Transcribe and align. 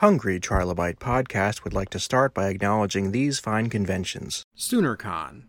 Hungry 0.00 0.38
Trilobite 0.38 0.98
Podcast 0.98 1.64
would 1.64 1.72
like 1.72 1.88
to 1.88 1.98
start 1.98 2.34
by 2.34 2.48
acknowledging 2.48 3.12
these 3.12 3.38
fine 3.38 3.70
conventions. 3.70 4.42
SoonerCon. 4.54 5.44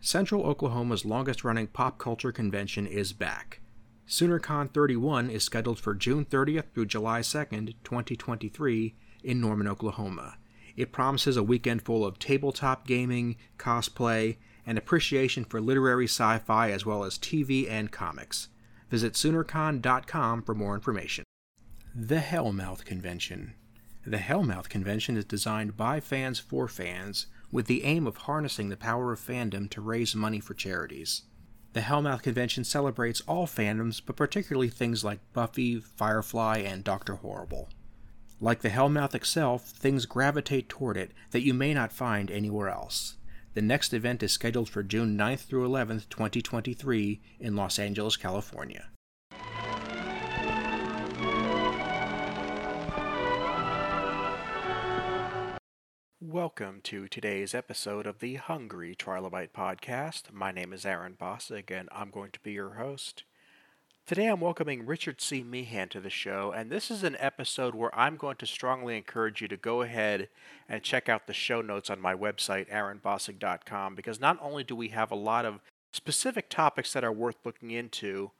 Central 0.00 0.44
Oklahoma's 0.44 1.04
longest 1.04 1.44
running 1.44 1.66
pop 1.66 1.98
culture 1.98 2.32
convention 2.32 2.86
is 2.86 3.12
back. 3.12 3.60
SoonerCon 4.08 4.72
31 4.72 5.28
is 5.28 5.44
scheduled 5.44 5.78
for 5.78 5.92
June 5.92 6.24
30th 6.24 6.72
through 6.72 6.86
July 6.86 7.20
2nd, 7.20 7.74
2023, 7.84 8.94
in 9.22 9.38
Norman, 9.38 9.68
Oklahoma. 9.68 10.38
It 10.76 10.92
promises 10.92 11.36
a 11.36 11.42
weekend 11.42 11.82
full 11.82 12.02
of 12.02 12.18
tabletop 12.18 12.86
gaming, 12.86 13.36
cosplay, 13.58 14.38
and 14.64 14.78
appreciation 14.78 15.44
for 15.44 15.60
literary 15.60 16.06
sci 16.06 16.38
fi 16.38 16.70
as 16.70 16.86
well 16.86 17.04
as 17.04 17.18
TV 17.18 17.68
and 17.68 17.92
comics. 17.92 18.48
Visit 18.88 19.12
SoonerCon.com 19.12 20.42
for 20.42 20.54
more 20.54 20.74
information. 20.74 21.22
The 21.94 22.20
Hellmouth 22.20 22.86
Convention. 22.86 23.52
The 24.10 24.18
Hellmouth 24.18 24.68
Convention 24.68 25.16
is 25.16 25.24
designed 25.24 25.76
by 25.76 26.00
fans 26.00 26.40
for 26.40 26.66
fans, 26.66 27.26
with 27.52 27.66
the 27.66 27.84
aim 27.84 28.08
of 28.08 28.16
harnessing 28.16 28.68
the 28.68 28.76
power 28.76 29.12
of 29.12 29.20
fandom 29.20 29.70
to 29.70 29.80
raise 29.80 30.16
money 30.16 30.40
for 30.40 30.52
charities. 30.52 31.22
The 31.74 31.82
Hellmouth 31.82 32.22
Convention 32.22 32.64
celebrates 32.64 33.20
all 33.28 33.46
fandoms, 33.46 34.02
but 34.04 34.16
particularly 34.16 34.68
things 34.68 35.04
like 35.04 35.20
Buffy, 35.32 35.78
Firefly, 35.78 36.58
and 36.58 36.82
Doctor 36.82 37.14
Horrible. 37.14 37.68
Like 38.40 38.62
the 38.62 38.70
Hellmouth 38.70 39.14
itself, 39.14 39.68
things 39.68 40.06
gravitate 40.06 40.68
toward 40.68 40.96
it 40.96 41.12
that 41.30 41.42
you 41.44 41.54
may 41.54 41.72
not 41.72 41.92
find 41.92 42.32
anywhere 42.32 42.68
else. 42.68 43.14
The 43.54 43.62
next 43.62 43.94
event 43.94 44.24
is 44.24 44.32
scheduled 44.32 44.68
for 44.68 44.82
June 44.82 45.16
9th 45.16 45.46
through 45.46 45.68
11th, 45.68 46.08
2023, 46.08 47.20
in 47.38 47.54
Los 47.54 47.78
Angeles, 47.78 48.16
California. 48.16 48.89
Welcome 56.22 56.80
to 56.82 57.08
today's 57.08 57.54
episode 57.54 58.06
of 58.06 58.18
the 58.18 58.34
Hungry 58.34 58.94
Trilobite 58.94 59.52
Podcast. 59.56 60.30
My 60.30 60.52
name 60.52 60.74
is 60.74 60.84
Aaron 60.84 61.16
Bossig, 61.18 61.70
and 61.70 61.88
I'm 61.90 62.10
going 62.10 62.30
to 62.32 62.40
be 62.40 62.52
your 62.52 62.74
host. 62.74 63.24
Today 64.04 64.26
I'm 64.26 64.40
welcoming 64.40 64.84
Richard 64.84 65.22
C. 65.22 65.42
Meehan 65.42 65.88
to 65.88 65.98
the 65.98 66.10
show, 66.10 66.52
and 66.54 66.70
this 66.70 66.90
is 66.90 67.04
an 67.04 67.16
episode 67.18 67.74
where 67.74 67.98
I'm 67.98 68.18
going 68.18 68.36
to 68.36 68.46
strongly 68.46 68.98
encourage 68.98 69.40
you 69.40 69.48
to 69.48 69.56
go 69.56 69.80
ahead 69.80 70.28
and 70.68 70.82
check 70.82 71.08
out 71.08 71.26
the 71.26 71.32
show 71.32 71.62
notes 71.62 71.88
on 71.88 72.02
my 72.02 72.14
website, 72.14 72.70
aaronbossig.com, 72.70 73.94
because 73.94 74.20
not 74.20 74.36
only 74.42 74.62
do 74.62 74.76
we 74.76 74.88
have 74.88 75.10
a 75.10 75.16
lot 75.16 75.46
of 75.46 75.62
specific 75.90 76.50
topics 76.50 76.92
that 76.92 77.02
are 77.02 77.10
worth 77.10 77.36
looking 77.46 77.70
into, 77.70 78.32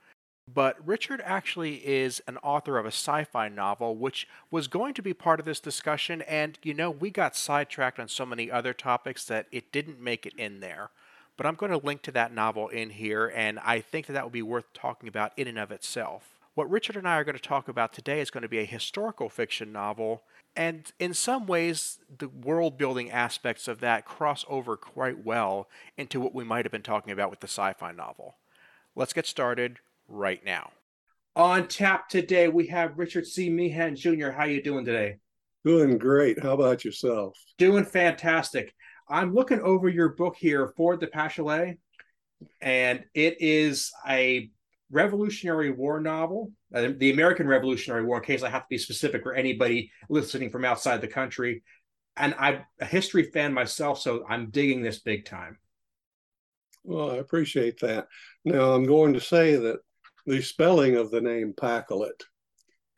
but 0.53 0.77
Richard 0.87 1.21
actually 1.25 1.77
is 1.87 2.23
an 2.27 2.37
author 2.39 2.79
of 2.79 2.87
a 2.87 2.89
sci 2.89 3.25
fi 3.25 3.49
novel, 3.49 3.97
which 3.97 4.27
was 4.51 4.69
going 4.69 4.95
to 4.95 5.03
be 5.03 5.15
part 5.15 5.41
of 5.41 5.47
this 5.47 5.61
discussion. 5.61 6.23
And, 6.23 6.59
you 6.63 6.75
know, 6.75 6.91
we 6.91 7.11
got 7.11 7.37
sidetracked 7.37 8.01
on 8.01 8.09
so 8.09 8.25
many 8.25 8.51
other 8.51 8.73
topics 8.73 9.25
that 9.27 9.47
it 9.53 9.73
didn't 9.73 10.01
make 10.01 10.27
it 10.27 10.35
in 10.37 10.61
there. 10.61 10.91
But 11.37 11.47
I'm 11.47 11.55
going 11.55 11.73
to 11.73 11.87
link 11.87 12.03
to 12.03 12.13
that 12.13 12.35
novel 12.35 12.69
in 12.69 12.91
here, 12.91 13.33
and 13.35 13.59
I 13.61 13.81
think 13.81 14.07
that 14.07 14.13
that 14.13 14.25
would 14.25 14.33
be 14.33 14.43
worth 14.43 14.73
talking 14.75 15.09
about 15.09 15.33
in 15.39 15.49
and 15.49 15.59
of 15.59 15.71
itself. 15.71 16.39
What 16.55 16.71
Richard 16.71 16.97
and 16.97 17.09
I 17.09 17.17
are 17.17 17.25
going 17.25 17.37
to 17.37 17.43
talk 17.43 17.69
about 17.69 17.95
today 17.95 18.21
is 18.21 18.31
going 18.31 18.43
to 18.43 18.49
be 18.49 18.59
a 18.59 18.65
historical 18.65 19.31
fiction 19.31 19.73
novel, 19.73 20.23
and 20.55 20.93
in 20.99 21.15
some 21.15 21.47
ways, 21.47 21.99
the 22.19 22.29
world 22.29 22.77
building 22.77 23.11
aspects 23.11 23.69
of 23.69 23.81
that 23.81 24.05
cross 24.05 24.45
over 24.49 24.77
quite 24.77 25.25
well 25.25 25.69
into 25.97 26.21
what 26.21 26.35
we 26.35 26.45
might 26.45 26.67
have 26.67 26.73
been 26.73 26.83
talking 26.83 27.13
about 27.13 27.31
with 27.31 27.41
the 27.41 27.49
sci 27.49 27.73
fi 27.73 27.93
novel. 27.93 28.35
Let's 28.95 29.15
get 29.15 29.27
started 29.27 29.79
right 30.11 30.45
now. 30.45 30.71
On 31.37 31.67
tap 31.69 32.09
today, 32.09 32.49
we 32.49 32.67
have 32.67 32.99
Richard 32.99 33.27
C. 33.27 33.49
Meehan 33.49 33.97
Jr. 33.97 34.31
How 34.31 34.45
you 34.45 34.63
doing 34.63 34.85
today? 34.85 35.17
Doing 35.65 35.97
great. 35.97 36.43
How 36.43 36.53
about 36.53 36.85
yourself? 36.85 37.37
Doing 37.57 37.85
fantastic. 37.85 38.75
I'm 39.09 39.33
looking 39.33 39.61
over 39.61 39.89
your 39.89 40.11
book 40.11 40.37
here, 40.37 40.73
Ford 40.77 41.01
the 41.01 41.07
Pacholet, 41.07 41.79
and 42.61 43.05
it 43.15 43.41
is 43.41 43.93
a 44.09 44.51
Revolutionary 44.91 45.71
War 45.71 46.01
novel, 46.01 46.53
uh, 46.75 46.89
the 46.97 47.13
American 47.13 47.47
Revolutionary 47.47 48.05
War, 48.05 48.19
in 48.19 48.25
case 48.25 48.43
I 48.43 48.51
have 48.51 48.63
to 48.63 48.69
be 48.71 48.79
specific 48.79 49.23
for 49.23 49.35
anybody 49.35 49.93
listening 50.09 50.51
from 50.51 50.65
outside 50.65 51.01
the 51.01 51.09
country. 51.09 51.63
And 52.17 52.35
I'm 52.39 52.65
a 52.81 52.85
history 52.85 53.25
fan 53.25 53.53
myself, 53.53 54.01
so 54.01 54.25
I'm 54.29 54.51
digging 54.51 54.83
this 54.83 54.99
big 54.99 55.27
time. 55.27 55.59
Well, 56.83 57.11
I 57.13 57.17
appreciate 57.17 57.81
that. 57.81 58.09
Now, 58.45 58.73
I'm 58.73 58.85
going 58.85 59.15
to 59.15 59.21
say 59.21 59.57
that 59.57 59.81
the 60.27 60.41
spelling 60.43 60.97
of 60.97 61.11
the 61.11 61.21
name 61.21 61.55
Pacolet 61.57 62.23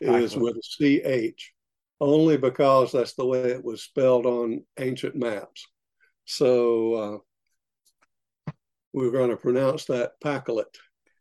is 0.00 0.36
with 0.36 0.56
a 0.56 1.32
CH, 1.32 1.52
only 2.00 2.36
because 2.36 2.92
that's 2.92 3.14
the 3.14 3.26
way 3.26 3.50
it 3.50 3.64
was 3.64 3.82
spelled 3.82 4.26
on 4.26 4.64
ancient 4.78 5.14
maps. 5.14 5.66
So 6.24 7.22
uh, 8.48 8.52
we're 8.92 9.10
going 9.10 9.30
to 9.30 9.36
pronounce 9.36 9.84
that 9.86 10.12
Pacolet. 10.22 10.76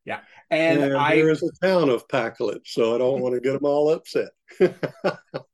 Yeah. 0.05 0.21
And, 0.49 0.81
and 0.81 0.97
I, 0.97 1.15
there 1.15 1.29
is 1.29 1.43
a 1.43 1.65
town 1.65 1.89
of 1.89 2.07
Pacolet, 2.09 2.61
so 2.65 2.95
I 2.95 2.97
don't 2.97 3.21
want 3.21 3.35
to 3.35 3.41
get 3.41 3.53
them 3.53 3.65
all 3.65 3.91
upset. 3.91 4.29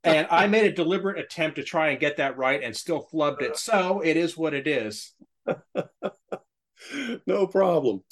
and 0.04 0.26
I 0.30 0.46
made 0.46 0.64
a 0.64 0.72
deliberate 0.72 1.18
attempt 1.18 1.56
to 1.56 1.62
try 1.62 1.90
and 1.90 2.00
get 2.00 2.16
that 2.16 2.38
right 2.38 2.62
and 2.62 2.74
still 2.74 3.06
flubbed 3.12 3.42
it. 3.42 3.56
So 3.58 4.00
it 4.00 4.16
is 4.16 4.36
what 4.36 4.54
it 4.54 4.66
is. 4.66 5.12
no 7.26 7.46
problem. 7.46 8.02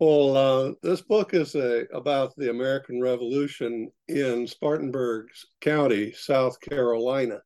Well, 0.00 0.36
uh, 0.36 0.72
this 0.80 1.00
book 1.00 1.34
is 1.34 1.56
a, 1.56 1.86
about 1.92 2.36
the 2.36 2.50
American 2.50 3.00
Revolution 3.00 3.90
in 4.06 4.46
Spartanburg 4.46 5.26
County, 5.60 6.12
South 6.12 6.60
Carolina. 6.60 7.40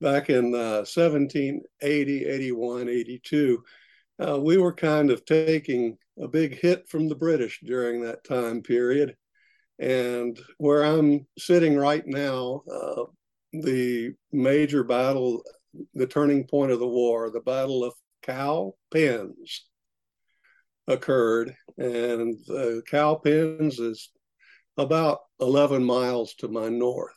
Back 0.00 0.30
in 0.30 0.54
uh, 0.54 0.86
1780, 0.88 2.24
81, 2.24 2.88
82, 2.88 3.64
uh, 4.18 4.40
we 4.40 4.56
were 4.56 4.72
kind 4.72 5.10
of 5.10 5.26
taking 5.26 5.98
a 6.18 6.26
big 6.26 6.58
hit 6.58 6.88
from 6.88 7.06
the 7.06 7.14
British 7.14 7.60
during 7.62 8.00
that 8.00 8.24
time 8.24 8.62
period. 8.62 9.14
And 9.78 10.40
where 10.56 10.82
I'm 10.82 11.26
sitting 11.38 11.76
right 11.76 12.06
now, 12.06 12.62
uh, 12.72 13.04
the 13.52 14.14
major 14.32 14.84
battle, 14.84 15.42
the 15.92 16.06
turning 16.06 16.46
point 16.46 16.72
of 16.72 16.78
the 16.78 16.88
war, 16.88 17.28
the 17.28 17.40
Battle 17.40 17.84
of 17.84 17.92
Cowpens, 18.22 19.69
occurred, 20.90 21.54
and 21.78 22.36
the 22.46 22.82
Cowpens 22.90 23.78
is 23.78 24.10
about 24.76 25.20
11 25.40 25.84
miles 25.84 26.34
to 26.34 26.48
my 26.48 26.68
north. 26.68 27.14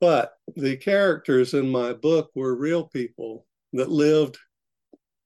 But 0.00 0.32
the 0.56 0.76
characters 0.76 1.54
in 1.54 1.68
my 1.68 1.92
book 1.92 2.30
were 2.34 2.54
real 2.54 2.84
people 2.84 3.46
that 3.72 3.90
lived 3.90 4.38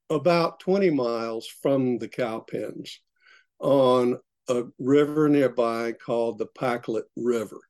about 0.09 0.59
20 0.59 0.89
miles 0.89 1.47
from 1.47 1.97
the 1.97 2.07
Cowpens 2.07 2.99
on 3.59 4.19
a 4.49 4.63
river 4.79 5.29
nearby 5.29 5.93
called 5.93 6.37
the 6.37 6.47
Pacolet 6.47 7.05
River. 7.15 7.61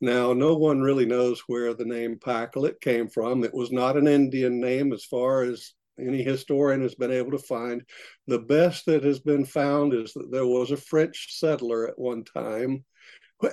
Now, 0.00 0.32
no 0.32 0.56
one 0.56 0.80
really 0.80 1.04
knows 1.04 1.42
where 1.46 1.74
the 1.74 1.84
name 1.84 2.18
Pacolet 2.18 2.80
came 2.80 3.08
from. 3.08 3.44
It 3.44 3.52
was 3.52 3.70
not 3.70 3.98
an 3.98 4.08
Indian 4.08 4.58
name 4.58 4.92
as 4.92 5.04
far 5.04 5.42
as 5.42 5.74
any 6.00 6.22
historian 6.22 6.82
has 6.82 6.94
been 6.94 7.12
able 7.12 7.30
to 7.32 7.38
find. 7.38 7.82
The 8.26 8.38
best 8.38 8.86
that 8.86 9.04
has 9.04 9.20
been 9.20 9.44
found 9.44 9.94
is 9.94 10.12
that 10.14 10.30
there 10.30 10.46
was 10.46 10.70
a 10.70 10.76
French 10.76 11.38
settler 11.38 11.88
at 11.88 11.98
one 11.98 12.24
time, 12.24 12.84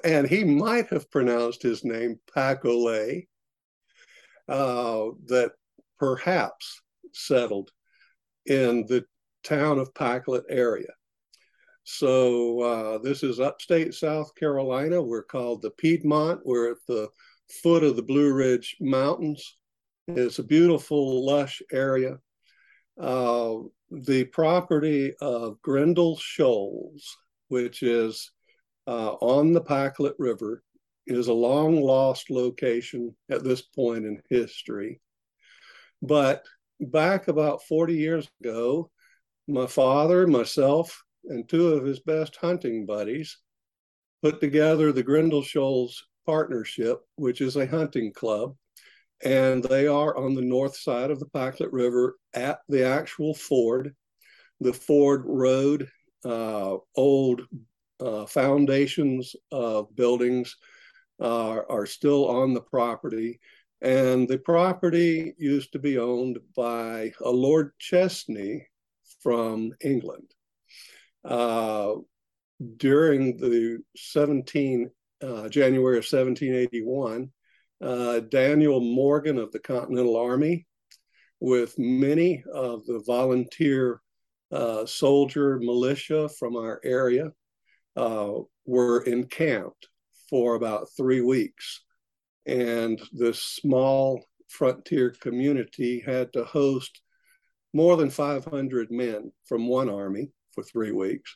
and 0.03 0.27
he 0.27 0.43
might 0.43 0.87
have 0.87 1.11
pronounced 1.11 1.61
his 1.61 1.83
name 1.83 2.19
Pacolet, 2.33 3.27
uh, 4.49 5.05
that 5.25 5.51
perhaps 5.99 6.81
settled 7.13 7.71
in 8.45 8.85
the 8.87 9.05
town 9.43 9.79
of 9.79 9.93
Pacolet 9.93 10.45
area. 10.49 10.89
So 11.83 12.61
uh, 12.61 12.97
this 12.97 13.23
is 13.23 13.39
upstate 13.39 13.93
South 13.93 14.35
Carolina. 14.35 15.01
We're 15.01 15.23
called 15.23 15.61
the 15.61 15.71
Piedmont. 15.71 16.41
We're 16.43 16.71
at 16.71 16.77
the 16.87 17.07
foot 17.63 17.83
of 17.83 17.95
the 17.95 18.03
Blue 18.03 18.33
Ridge 18.33 18.75
Mountains. 18.81 19.57
It's 20.09 20.39
a 20.39 20.43
beautiful, 20.43 21.25
lush 21.25 21.61
area 21.71 22.17
uh, 22.99 23.55
the 23.91 24.25
property 24.25 25.13
of 25.21 25.61
Grindal 25.61 26.19
Shoals, 26.19 27.17
which 27.47 27.83
is 27.83 28.31
uh, 28.87 29.13
on 29.13 29.53
the 29.53 29.61
Pacolet 29.61 30.15
River, 30.17 30.63
is 31.05 31.27
a 31.27 31.33
long 31.33 31.81
lost 31.81 32.29
location 32.29 33.15
at 33.29 33.43
this 33.43 33.61
point 33.61 34.05
in 34.05 34.21
history. 34.29 34.99
But 36.01 36.43
back 36.79 37.27
about 37.27 37.63
40 37.63 37.95
years 37.95 38.29
ago, 38.41 38.91
my 39.47 39.67
father, 39.67 40.27
myself, 40.27 41.03
and 41.25 41.47
two 41.47 41.69
of 41.69 41.85
his 41.85 41.99
best 41.99 42.35
hunting 42.35 42.85
buddies 42.85 43.37
put 44.21 44.39
together 44.39 44.91
the 44.91 45.03
Grindal 45.03 45.45
Shoals 45.45 46.05
Partnership, 46.25 46.99
which 47.15 47.39
is 47.39 47.55
a 47.55 47.67
hunting 47.67 48.11
club 48.11 48.55
and 49.23 49.63
they 49.63 49.87
are 49.87 50.15
on 50.15 50.35
the 50.35 50.41
north 50.41 50.75
side 50.75 51.11
of 51.11 51.19
the 51.19 51.27
Pacolet 51.27 51.71
River 51.71 52.17
at 52.33 52.59
the 52.69 52.85
actual 52.85 53.33
ford. 53.33 53.95
The 54.59 54.73
ford 54.73 55.23
road, 55.25 55.89
uh, 56.25 56.77
old 56.95 57.41
uh, 57.99 58.25
foundations 58.25 59.35
of 59.51 59.95
buildings 59.95 60.55
uh, 61.19 61.61
are 61.69 61.85
still 61.85 62.27
on 62.27 62.53
the 62.53 62.61
property. 62.61 63.39
And 63.81 64.27
the 64.27 64.39
property 64.39 65.33
used 65.37 65.71
to 65.73 65.79
be 65.79 65.97
owned 65.97 66.39
by 66.55 67.11
a 67.21 67.29
Lord 67.29 67.71
Chesney 67.79 68.67
from 69.21 69.73
England. 69.81 70.31
Uh, 71.23 71.95
during 72.77 73.37
the 73.37 73.79
17 73.95 74.89
uh, 75.21 75.49
January 75.49 75.97
of 75.97 76.05
1781, 76.05 77.31
uh, 77.81 78.19
Daniel 78.19 78.79
Morgan 78.79 79.37
of 79.37 79.51
the 79.51 79.59
Continental 79.59 80.17
Army, 80.17 80.65
with 81.39 81.77
many 81.77 82.43
of 82.51 82.85
the 82.85 83.03
volunteer 83.05 84.01
uh, 84.51 84.85
soldier 84.85 85.59
militia 85.59 86.29
from 86.29 86.55
our 86.55 86.79
area, 86.83 87.31
uh, 87.95 88.33
were 88.65 89.03
encamped 89.03 89.87
for 90.29 90.55
about 90.55 90.87
three 90.95 91.21
weeks. 91.21 91.83
And 92.45 93.01
this 93.11 93.41
small 93.41 94.23
frontier 94.47 95.11
community 95.19 95.99
had 95.99 96.31
to 96.33 96.45
host 96.45 97.01
more 97.73 97.97
than 97.97 98.09
500 98.09 98.89
men 98.91 99.31
from 99.45 99.67
one 99.67 99.89
army 99.89 100.31
for 100.53 100.63
three 100.63 100.91
weeks 100.91 101.35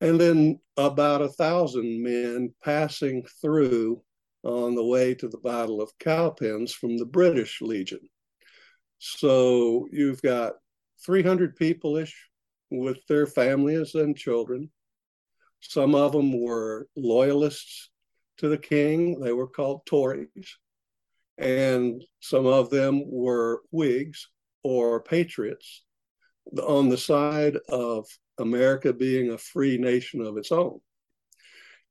and 0.00 0.20
then 0.20 0.60
about 0.76 1.22
a 1.22 1.28
thousand 1.28 2.02
men 2.02 2.54
passing 2.62 3.24
through 3.40 4.02
on 4.42 4.74
the 4.74 4.84
way 4.84 5.14
to 5.14 5.28
the 5.28 5.38
Battle 5.38 5.80
of 5.80 5.96
Cowpens 5.98 6.72
from 6.72 6.96
the 6.96 7.06
British 7.06 7.60
Legion. 7.60 8.00
So 8.98 9.86
you've 9.92 10.22
got 10.22 10.54
300 11.04 11.56
people 11.56 11.96
ish 11.96 12.14
with 12.70 12.98
their 13.08 13.26
families 13.26 13.94
and 13.94 14.16
children. 14.16 14.70
Some 15.60 15.94
of 15.94 16.12
them 16.12 16.40
were 16.40 16.88
loyalists 16.96 17.90
to 18.38 18.48
the 18.48 18.58
king, 18.58 19.20
they 19.20 19.32
were 19.32 19.48
called 19.48 19.84
Tories. 19.86 20.56
And 21.38 22.02
some 22.20 22.46
of 22.46 22.70
them 22.70 23.02
were 23.06 23.62
Whigs 23.70 24.28
or 24.62 25.02
patriots 25.02 25.84
on 26.60 26.88
the 26.88 26.98
side 26.98 27.56
of 27.68 28.06
America 28.38 28.92
being 28.92 29.30
a 29.30 29.38
free 29.38 29.78
nation 29.78 30.20
of 30.20 30.36
its 30.36 30.50
own. 30.50 30.80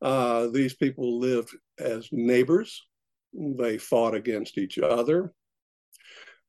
Uh, 0.01 0.47
these 0.47 0.75
people 0.75 1.19
lived 1.19 1.55
as 1.79 2.09
neighbors. 2.11 2.85
They 3.33 3.77
fought 3.77 4.15
against 4.15 4.57
each 4.57 4.79
other. 4.79 5.33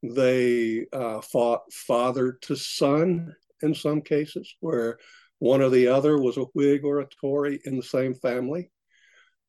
They 0.03 0.87
uh, 0.93 1.21
fought 1.21 1.73
father 1.73 2.39
to 2.43 2.57
son 2.57 3.35
in 3.63 3.75
some 3.75 4.01
cases, 4.03 4.55
where 4.61 4.99
one 5.41 5.63
or 5.63 5.71
the 5.71 5.89
other 5.89 6.19
was 6.19 6.37
a 6.37 6.45
Whig 6.55 6.85
or 6.85 7.01
a 7.01 7.09
Tory 7.21 7.61
in 7.65 7.77
the 7.77 7.83
same 7.83 8.15
family. 8.15 8.71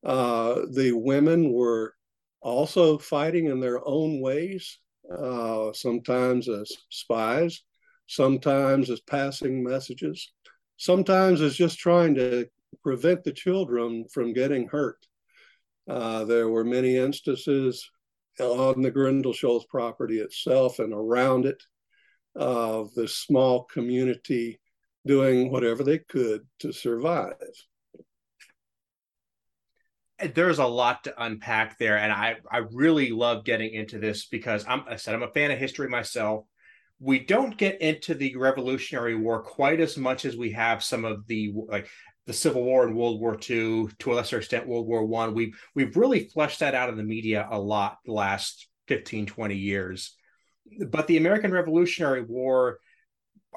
Uh, 0.03 0.61
the 0.71 0.91
women 0.93 1.51
were 1.51 1.93
also 2.41 2.97
fighting 2.97 3.47
in 3.47 3.59
their 3.59 3.85
own 3.87 4.21
ways, 4.21 4.79
uh, 5.15 5.71
sometimes 5.73 6.47
as 6.47 6.71
spies, 6.89 7.61
sometimes 8.07 8.89
as 8.89 9.01
passing 9.01 9.63
messages, 9.63 10.31
sometimes 10.77 11.41
as 11.41 11.55
just 11.55 11.77
trying 11.77 12.15
to 12.15 12.47
prevent 12.83 13.23
the 13.23 13.31
children 13.31 14.05
from 14.11 14.33
getting 14.33 14.67
hurt. 14.67 15.05
Uh, 15.87 16.23
there 16.25 16.49
were 16.49 16.63
many 16.63 16.97
instances 16.97 17.89
on 18.39 18.81
the 18.81 18.91
Grindal 18.91 19.35
Shoals 19.35 19.65
property 19.65 20.19
itself 20.19 20.79
and 20.79 20.93
around 20.93 21.45
it 21.45 21.61
of 22.35 22.93
the 22.93 23.07
small 23.07 23.63
community 23.63 24.59
doing 25.05 25.51
whatever 25.51 25.83
they 25.83 25.97
could 25.97 26.45
to 26.59 26.71
survive. 26.71 27.33
There's 30.33 30.59
a 30.59 30.65
lot 30.65 31.05
to 31.05 31.23
unpack 31.23 31.79
there, 31.79 31.97
and 31.97 32.11
I 32.11 32.35
I 32.51 32.57
really 32.73 33.09
love 33.09 33.45
getting 33.45 33.73
into 33.73 33.99
this 33.99 34.25
because 34.25 34.65
I'm 34.67 34.83
I 34.87 34.97
said 34.97 35.15
I'm 35.15 35.23
a 35.23 35.31
fan 35.31 35.51
of 35.51 35.57
history 35.57 35.87
myself 35.87 36.45
we 36.99 37.19
don't 37.19 37.57
get 37.57 37.81
into 37.81 38.13
the 38.13 38.35
Revolutionary 38.35 39.15
War 39.15 39.41
quite 39.41 39.79
as 39.79 39.97
much 39.97 40.25
as 40.25 40.35
we 40.35 40.51
have 40.51 40.83
some 40.83 41.05
of 41.05 41.25
the 41.27 41.53
like 41.67 41.89
the 42.29 42.33
Civil 42.33 42.63
War 42.63 42.85
and 42.85 42.95
World 42.95 43.19
War 43.19 43.33
II, 43.33 43.87
to 43.87 44.13
a 44.13 44.13
lesser 44.13 44.37
extent 44.37 44.67
World 44.67 44.85
War 44.85 45.03
One. 45.03 45.33
We've 45.33 45.59
we've 45.73 45.97
really 45.97 46.25
fleshed 46.25 46.59
that 46.59 46.75
out 46.75 46.89
in 46.89 46.95
the 46.95 47.01
media 47.01 47.47
a 47.49 47.59
lot 47.59 47.97
the 48.05 48.11
last 48.11 48.67
15, 48.87 49.25
20 49.25 49.55
years. 49.55 50.15
But 50.87 51.07
the 51.07 51.17
American 51.17 51.51
Revolutionary 51.51 52.21
War, 52.21 52.77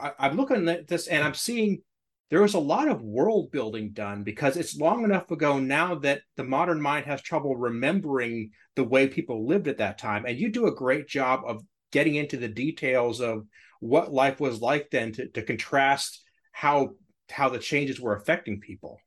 I, 0.01 0.13
I'm 0.19 0.39
looking 0.39 0.67
at 0.71 0.89
this 0.89 1.07
and 1.07 1.23
I'm 1.23 1.35
seeing 1.35 1.83
there 2.31 2.41
was 2.41 2.55
a 2.55 2.59
lot 2.59 2.89
of 2.89 3.03
world 3.03 3.51
building 3.51 3.91
done 3.93 4.23
because 4.23 4.57
it's 4.57 4.75
long 4.75 5.05
enough 5.05 5.31
ago 5.31 5.59
now 5.59 5.97
that 5.97 6.23
the 6.39 6.45
modern 6.45 6.81
mind 6.81 7.05
has 7.05 7.21
trouble 7.21 7.55
remembering 7.55 8.53
the 8.75 8.85
way 8.85 9.07
people 9.07 9.47
lived 9.47 9.69
at 9.69 9.77
that 9.79 9.99
time. 9.99 10.25
And 10.25 10.39
you 10.39 10.49
do 10.49 10.69
a 10.69 10.75
great 10.75 11.07
job 11.07 11.43
of 11.47 11.63
getting 11.91 12.15
into 12.15 12.39
the 12.39 12.49
details 12.49 13.21
of 13.21 13.47
what 13.81 14.15
life 14.15 14.41
was 14.41 14.63
like 14.63 14.89
then 14.91 15.13
to, 15.13 15.29
to 15.29 15.43
contrast 15.43 16.23
how 16.53 16.93
how 17.31 17.49
the 17.49 17.59
changes 17.59 18.01
were 18.01 18.17
affecting 18.17 18.61
people. 18.61 19.01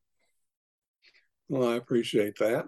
Well, 1.50 1.70
I 1.70 1.76
appreciate 1.76 2.38
that. 2.40 2.68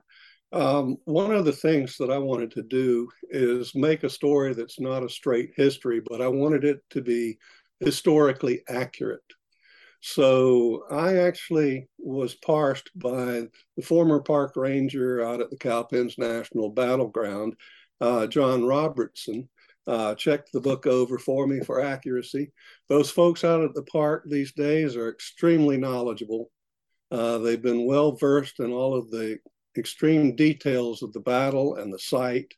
Um, 0.51 0.97
one 1.05 1.33
of 1.33 1.45
the 1.45 1.51
things 1.51 1.97
that 1.97 2.09
I 2.09 2.17
wanted 2.17 2.51
to 2.51 2.63
do 2.63 3.09
is 3.29 3.75
make 3.75 4.03
a 4.03 4.09
story 4.09 4.53
that's 4.53 4.79
not 4.79 5.03
a 5.03 5.09
straight 5.09 5.51
history, 5.55 5.99
but 5.99 6.21
I 6.21 6.27
wanted 6.27 6.63
it 6.63 6.79
to 6.91 7.01
be 7.01 7.37
historically 7.79 8.61
accurate. 8.69 9.21
So 9.99 10.85
I 10.89 11.17
actually 11.17 11.89
was 11.97 12.35
parsed 12.35 12.91
by 12.95 13.47
the 13.75 13.83
former 13.83 14.21
park 14.21 14.53
ranger 14.55 15.23
out 15.25 15.41
at 15.41 15.49
the 15.49 15.57
Cowpens 15.57 16.17
National 16.17 16.69
Battleground, 16.69 17.55
uh, 17.99 18.27
John 18.27 18.63
Robertson, 18.63 19.49
uh, 19.87 20.13
checked 20.15 20.51
the 20.51 20.61
book 20.61 20.85
over 20.85 21.17
for 21.17 21.47
me 21.47 21.61
for 21.61 21.81
accuracy. 21.81 22.51
Those 22.89 23.09
folks 23.09 23.43
out 23.43 23.63
at 23.63 23.73
the 23.73 23.83
park 23.83 24.25
these 24.27 24.51
days 24.51 24.95
are 24.95 25.09
extremely 25.09 25.77
knowledgeable. 25.77 26.51
Uh, 27.09 27.37
they've 27.37 27.61
been 27.61 27.85
well 27.85 28.11
versed 28.11 28.59
in 28.59 28.71
all 28.71 28.93
of 28.95 29.09
the 29.09 29.39
extreme 29.77 30.35
details 30.35 31.03
of 31.03 31.13
the 31.13 31.21
battle 31.21 31.75
and 31.75 31.93
the 31.93 31.99
site. 31.99 32.53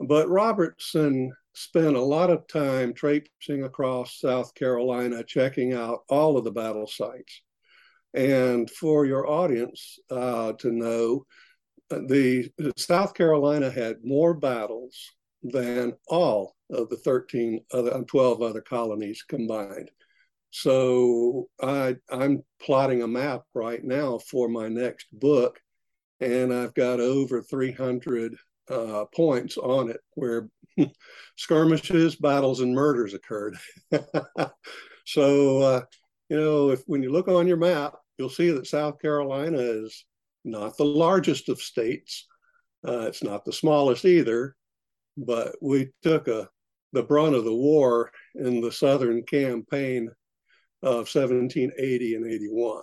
But 0.00 0.28
Robertson 0.28 1.32
spent 1.54 1.96
a 1.96 2.02
lot 2.02 2.30
of 2.30 2.46
time 2.48 2.92
traipsing 2.92 3.64
across 3.64 4.20
South 4.20 4.54
Carolina, 4.54 5.22
checking 5.22 5.74
out 5.74 6.00
all 6.08 6.36
of 6.36 6.44
the 6.44 6.50
battle 6.50 6.86
sites. 6.86 7.42
And 8.14 8.68
for 8.70 9.06
your 9.06 9.28
audience 9.28 9.98
uh, 10.10 10.54
to 10.54 10.72
know, 10.72 11.26
the, 11.90 12.50
the 12.58 12.72
South 12.76 13.14
Carolina 13.14 13.70
had 13.70 14.04
more 14.04 14.34
battles 14.34 14.96
than 15.42 15.94
all 16.08 16.54
of 16.70 16.88
the 16.88 16.96
13 16.96 17.60
other 17.72 18.04
12 18.06 18.42
other 18.42 18.60
colonies 18.60 19.22
combined. 19.22 19.90
So 20.50 21.48
I 21.60 21.96
I'm 22.10 22.42
plotting 22.60 23.02
a 23.02 23.08
map 23.08 23.42
right 23.54 23.82
now 23.84 24.18
for 24.18 24.48
my 24.48 24.68
next 24.68 25.06
book, 25.12 25.60
and 26.20 26.52
I've 26.52 26.74
got 26.74 27.00
over 27.00 27.42
300 27.42 28.36
uh, 28.70 29.04
points 29.14 29.56
on 29.56 29.90
it 29.90 30.00
where 30.14 30.48
skirmishes, 31.36 32.16
battles, 32.16 32.60
and 32.60 32.74
murders 32.74 33.14
occurred. 33.14 33.56
so 35.06 35.58
uh, 35.60 35.82
you 36.28 36.36
know, 36.38 36.70
if 36.70 36.82
when 36.86 37.02
you 37.02 37.12
look 37.12 37.28
on 37.28 37.46
your 37.46 37.56
map, 37.56 37.94
you'll 38.16 38.30
see 38.30 38.50
that 38.50 38.66
South 38.66 39.00
Carolina 39.00 39.58
is 39.58 40.04
not 40.44 40.76
the 40.76 40.84
largest 40.84 41.48
of 41.48 41.60
states. 41.60 42.26
Uh, 42.86 43.00
it's 43.00 43.22
not 43.22 43.44
the 43.44 43.52
smallest 43.52 44.04
either, 44.04 44.54
but 45.18 45.56
we 45.60 45.90
took 46.02 46.28
a 46.28 46.48
the 46.92 47.02
brunt 47.02 47.34
of 47.34 47.44
the 47.44 47.54
war 47.54 48.10
in 48.34 48.60
the 48.60 48.72
Southern 48.72 49.22
campaign 49.22 50.08
of 50.82 51.08
1780 51.12 52.14
and 52.14 52.26
81. 52.26 52.82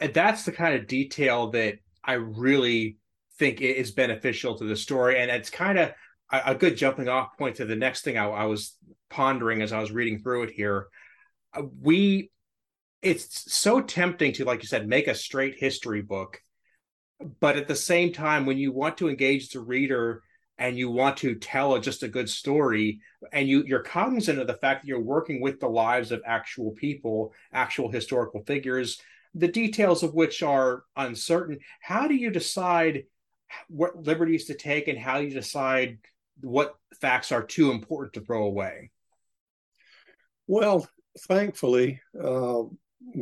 And 0.00 0.14
that's 0.14 0.44
the 0.44 0.52
kind 0.52 0.74
of 0.74 0.86
detail 0.86 1.50
that 1.50 1.78
I 2.02 2.14
really 2.14 2.96
think 3.38 3.60
is 3.60 3.92
beneficial 3.92 4.56
to 4.58 4.64
the 4.64 4.76
story. 4.76 5.20
And 5.20 5.30
it's 5.30 5.50
kind 5.50 5.78
of 5.78 5.92
a, 6.32 6.54
good 6.54 6.76
jumping 6.76 7.08
off 7.08 7.36
point 7.38 7.56
to 7.56 7.64
the 7.64 7.76
next 7.76 8.02
thing 8.02 8.16
I, 8.16 8.26
I 8.26 8.44
was 8.46 8.76
pondering 9.10 9.62
as 9.62 9.72
I 9.72 9.80
was 9.80 9.92
reading 9.92 10.20
through 10.20 10.44
it 10.44 10.50
here. 10.50 10.86
Uh, 11.52 11.62
we, 11.80 12.30
it's 13.02 13.52
so 13.52 13.80
tempting 13.80 14.32
to, 14.34 14.44
like 14.44 14.62
you 14.62 14.68
said, 14.68 14.88
make 14.88 15.06
a 15.06 15.14
straight 15.14 15.56
history 15.58 16.02
book. 16.02 16.40
But 17.40 17.56
at 17.56 17.68
the 17.68 17.76
same 17.76 18.12
time, 18.12 18.46
when 18.46 18.56
you 18.56 18.72
want 18.72 18.98
to 18.98 19.08
engage 19.08 19.50
the 19.50 19.60
reader 19.60 20.22
and 20.60 20.76
you 20.76 20.90
want 20.90 21.16
to 21.16 21.34
tell 21.34 21.74
a, 21.74 21.80
just 21.80 22.04
a 22.04 22.08
good 22.08 22.28
story 22.28 23.00
and 23.32 23.48
you 23.48 23.64
you're 23.66 23.82
cognizant 23.82 24.38
of 24.38 24.46
the 24.46 24.54
fact 24.54 24.82
that 24.82 24.88
you're 24.88 25.00
working 25.00 25.40
with 25.40 25.58
the 25.58 25.68
lives 25.68 26.12
of 26.12 26.22
actual 26.24 26.70
people 26.72 27.32
actual 27.52 27.90
historical 27.90 28.44
figures 28.44 29.00
the 29.34 29.48
details 29.48 30.02
of 30.02 30.14
which 30.14 30.42
are 30.42 30.82
uncertain. 30.96 31.60
How 31.80 32.08
do 32.08 32.14
you 32.14 32.30
decide 32.30 33.04
what 33.68 34.04
liberties 34.04 34.46
to 34.46 34.54
take 34.54 34.88
and 34.88 34.98
how 34.98 35.18
you 35.18 35.30
decide 35.30 35.98
what 36.40 36.74
facts 37.00 37.32
are 37.32 37.42
too 37.42 37.70
important 37.70 38.14
to 38.14 38.20
throw 38.20 38.44
away? 38.44 38.90
Well 40.46 40.88
thankfully 41.26 42.00
uh, 42.22 42.62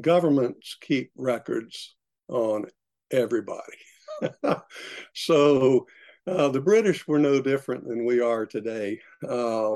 governments 0.01 0.77
keep 0.81 1.13
records 1.17 1.95
on 2.29 2.67
everybody. 3.11 3.79
So 5.15 5.87
uh, 6.29 6.49
the 6.49 6.61
British 6.61 7.07
were 7.07 7.19
no 7.19 7.41
different 7.41 7.87
than 7.87 8.05
we 8.05 8.21
are 8.21 8.47
today. 8.47 9.01
Uh, 9.27 9.75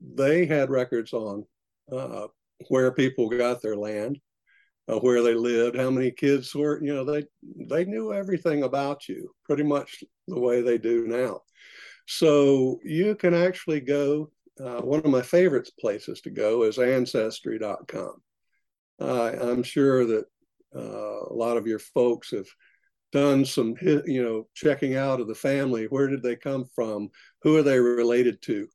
they 0.00 0.46
had 0.46 0.70
records 0.70 1.12
on 1.12 1.44
uh, 1.92 2.26
where 2.68 2.92
people 2.92 3.28
got 3.28 3.60
their 3.60 3.76
land, 3.76 4.18
uh, 4.88 4.98
where 4.98 5.22
they 5.22 5.34
lived, 5.34 5.76
how 5.76 5.90
many 5.90 6.10
kids 6.10 6.54
were. 6.54 6.82
You 6.82 6.94
know, 6.94 7.04
they 7.04 7.24
they 7.68 7.84
knew 7.84 8.12
everything 8.12 8.62
about 8.62 9.08
you, 9.08 9.30
pretty 9.44 9.62
much 9.62 10.02
the 10.26 10.38
way 10.38 10.62
they 10.62 10.78
do 10.78 11.06
now. 11.06 11.42
So 12.06 12.80
you 12.84 13.14
can 13.14 13.34
actually 13.34 13.80
go. 13.80 14.30
Uh, 14.58 14.82
one 14.82 15.00
of 15.00 15.10
my 15.10 15.22
favorite 15.22 15.70
places 15.80 16.20
to 16.20 16.30
go 16.30 16.64
is 16.64 16.78
Ancestry.com. 16.78 18.12
Uh, 19.00 19.32
I'm 19.40 19.62
sure 19.62 20.04
that 20.04 20.26
a 20.74 21.32
lot 21.32 21.56
of 21.56 21.66
your 21.66 21.78
folks 21.78 22.32
have 22.32 22.46
done 23.12 23.44
some 23.44 23.74
you 23.80 24.22
know 24.22 24.46
checking 24.54 24.96
out 24.96 25.20
of 25.20 25.26
the 25.26 25.34
family 25.34 25.86
where 25.86 26.08
did 26.08 26.22
they 26.22 26.36
come 26.36 26.64
from 26.74 27.08
who 27.42 27.56
are 27.56 27.62
they 27.62 27.80
related 27.80 28.40
to? 28.42 28.68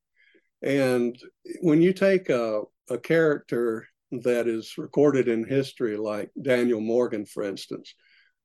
And 0.61 1.17
when 1.61 1.81
you 1.81 1.93
take 1.93 2.29
a, 2.29 2.63
a 2.89 2.97
character 2.97 3.87
that 4.11 4.47
is 4.47 4.77
recorded 4.77 5.27
in 5.27 5.43
history 5.43 5.97
like 5.97 6.29
daniel 6.41 6.79
morgan 6.79 7.25
for 7.25 7.43
instance 7.43 7.93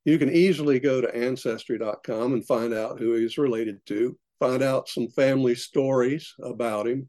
you 0.04 0.18
can 0.18 0.30
easily 0.30 0.80
go 0.80 1.00
to 1.00 1.14
ancestry.com 1.14 2.32
and 2.32 2.46
find 2.46 2.72
out 2.72 2.98
who 2.98 3.14
he's 3.14 3.38
related 3.38 3.84
to 3.86 4.16
find 4.40 4.62
out 4.62 4.88
some 4.88 5.08
family 5.08 5.54
stories 5.54 6.34
about 6.42 6.88
him. 6.88 7.08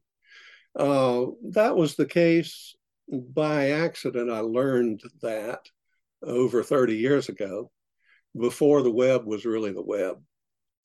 Uh, 0.78 1.28
that 1.52 1.76
was 1.76 1.96
the 1.96 2.06
case 2.06 2.76
by 3.10 3.72
accident. 3.72 4.30
I 4.30 4.42
learned 4.42 5.02
that 5.22 5.62
over 6.22 6.62
30 6.62 6.98
years 6.98 7.30
ago 7.30 7.72
before 8.38 8.82
the 8.82 8.92
web 8.92 9.26
was 9.26 9.46
really 9.46 9.72
the 9.72 9.82
web, 9.82 10.22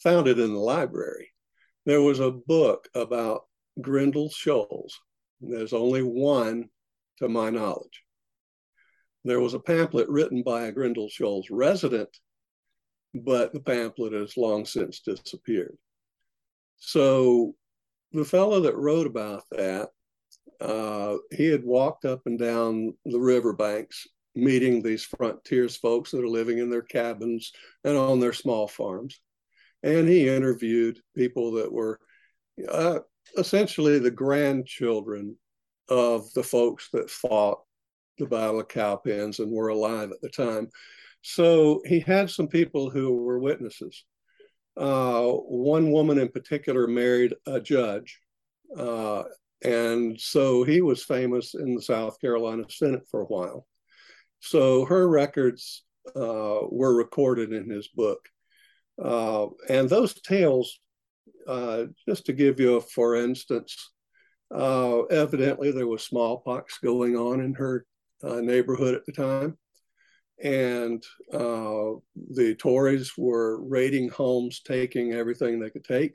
found 0.03 0.29
it 0.29 0.39
in 0.39 0.53
the 0.53 0.59
library. 0.59 1.31
There 1.85 2.03
was 2.03 2.21
a 2.21 2.31
book 2.31 2.89
about 2.95 3.43
Grindal 3.81 4.35
Shoals. 4.35 4.99
There's 5.41 5.73
only 5.73 6.03
one 6.03 6.69
to 7.19 7.29
my 7.29 7.51
knowledge. 7.51 8.03
There 9.25 9.41
was 9.41 9.55
a 9.55 9.61
pamphlet 9.61 10.09
written 10.09 10.43
by 10.43 10.67
a 10.67 10.73
Grindal 10.73 11.11
Shoals 11.11 11.49
resident, 11.51 12.09
but 13.15 13.53
the 13.53 13.61
pamphlet 13.61 14.13
has 14.13 14.37
long 14.37 14.65
since 14.65 15.01
disappeared. 15.01 15.77
So 16.79 17.55
the 18.13 18.25
fellow 18.25 18.61
that 18.61 18.77
wrote 18.77 19.07
about 19.07 19.45
that, 19.51 19.89
uh, 20.61 21.17
he 21.33 21.47
had 21.47 21.65
walked 21.65 22.05
up 22.05 22.23
and 22.27 22.39
down 22.39 22.95
the 23.05 23.19
riverbanks 23.21 24.07
meeting 24.37 24.83
these 24.83 25.05
frontiers 25.05 25.77
folks 25.77 26.11
that 26.11 26.23
are 26.23 26.29
living 26.29 26.59
in 26.59 26.71
their 26.71 26.83
cabins 26.83 27.53
and 27.85 27.97
on 27.97 28.21
their 28.21 28.33
small 28.33 28.69
farms. 28.69 29.21
And 29.83 30.09
he 30.09 30.29
interviewed 30.29 31.01
people 31.15 31.53
that 31.53 31.73
were 31.73 31.99
uh, 32.69 33.01
essentially 33.37 33.99
the 33.99 34.11
grandchildren 34.11 35.37
of 35.89 36.33
the 36.35 36.43
folks 36.43 36.89
that 36.93 37.11
fought 37.11 37.61
the 38.19 38.27
Battle 38.27 38.61
of 38.61 38.69
Cowpens 38.69 39.39
and 39.39 39.53
were 39.53 39.69
alive 39.69 40.11
at 40.11 40.21
the 40.21 40.29
time. 40.29 40.69
So 41.23 41.83
he 41.87 42.01
had 42.01 42.31
some 42.31 42.49
people 42.49 42.91
who 42.91 43.13
were 43.13 43.39
witnesses. 43.39 44.05
Uh, 44.77 45.23
one 45.23 45.91
woman 45.91 46.19
in 46.19 46.29
particular 46.29 46.87
married 46.87 47.35
a 47.47 47.61
judge. 47.61 48.21
Uh, 48.77 49.25
and 49.63 50.21
so 50.21 50.65
he 50.65 50.81
was 50.83 51.03
famous 51.03 51.55
in 51.55 51.75
the 51.75 51.83
South 51.83 52.21
Carolina 52.21 52.65
Senate 52.69 53.07
for 53.11 53.23
a 53.23 53.27
while. 53.27 53.67
So 54.41 54.85
her 54.85 55.09
records 55.09 55.83
uh, 56.15 56.61
were 56.71 56.95
recorded 56.95 57.53
in 57.53 57.69
his 57.69 57.89
book. 57.89 58.29
Uh, 59.03 59.49
and 59.69 59.89
those 59.89 60.15
tales, 60.15 60.79
uh, 61.47 61.85
just 62.09 62.27
to 62.27 62.33
give 62.33 62.61
you, 62.61 62.77
a, 62.77 62.81
for 62.81 63.17
instance, 63.17 63.91
uh, 64.55 65.03
evidently 65.03 65.73
there 65.73 65.87
was 65.87 66.05
smallpox 66.05 66.79
going 66.79 67.17
on 67.17 67.41
in 67.41 67.55
her 67.55 67.87
uh, 68.23 68.41
neighborhood 68.41 68.95
at 68.95 69.05
the 69.07 69.13
time. 69.13 69.59
And 70.43 71.03
uh, 71.33 71.99
the 72.31 72.55
Tories 72.59 73.13
were 73.17 73.63
raiding 73.63 74.11
homes, 74.11 74.61
taking 74.61 75.13
everything 75.13 75.59
they 75.59 75.71
could 75.71 75.85
take 75.85 76.15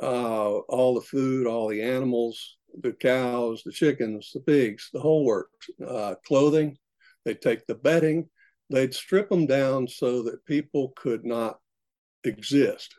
all 0.00 0.94
the 0.94 1.00
food, 1.00 1.46
all 1.46 1.68
the 1.68 1.82
animals, 1.82 2.56
the 2.82 2.92
cows, 2.92 3.62
the 3.64 3.72
chickens, 3.72 4.30
the 4.32 4.40
pigs, 4.40 4.90
the 4.92 5.00
whole 5.00 5.24
works, 5.24 5.68
clothing 6.24 6.76
They'd 7.26 7.42
take 7.42 7.66
the 7.66 7.74
bedding, 7.74 8.28
they'd 8.70 8.94
strip 8.94 9.28
them 9.28 9.46
down 9.46 9.88
so 9.88 10.22
that 10.22 10.46
people 10.46 10.92
could 10.96 11.24
not 11.24 11.58
exist 12.22 12.94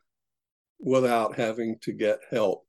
without 0.79 1.37
having 1.37 1.79
to 1.83 1.93
get 1.93 2.19
help. 2.29 2.67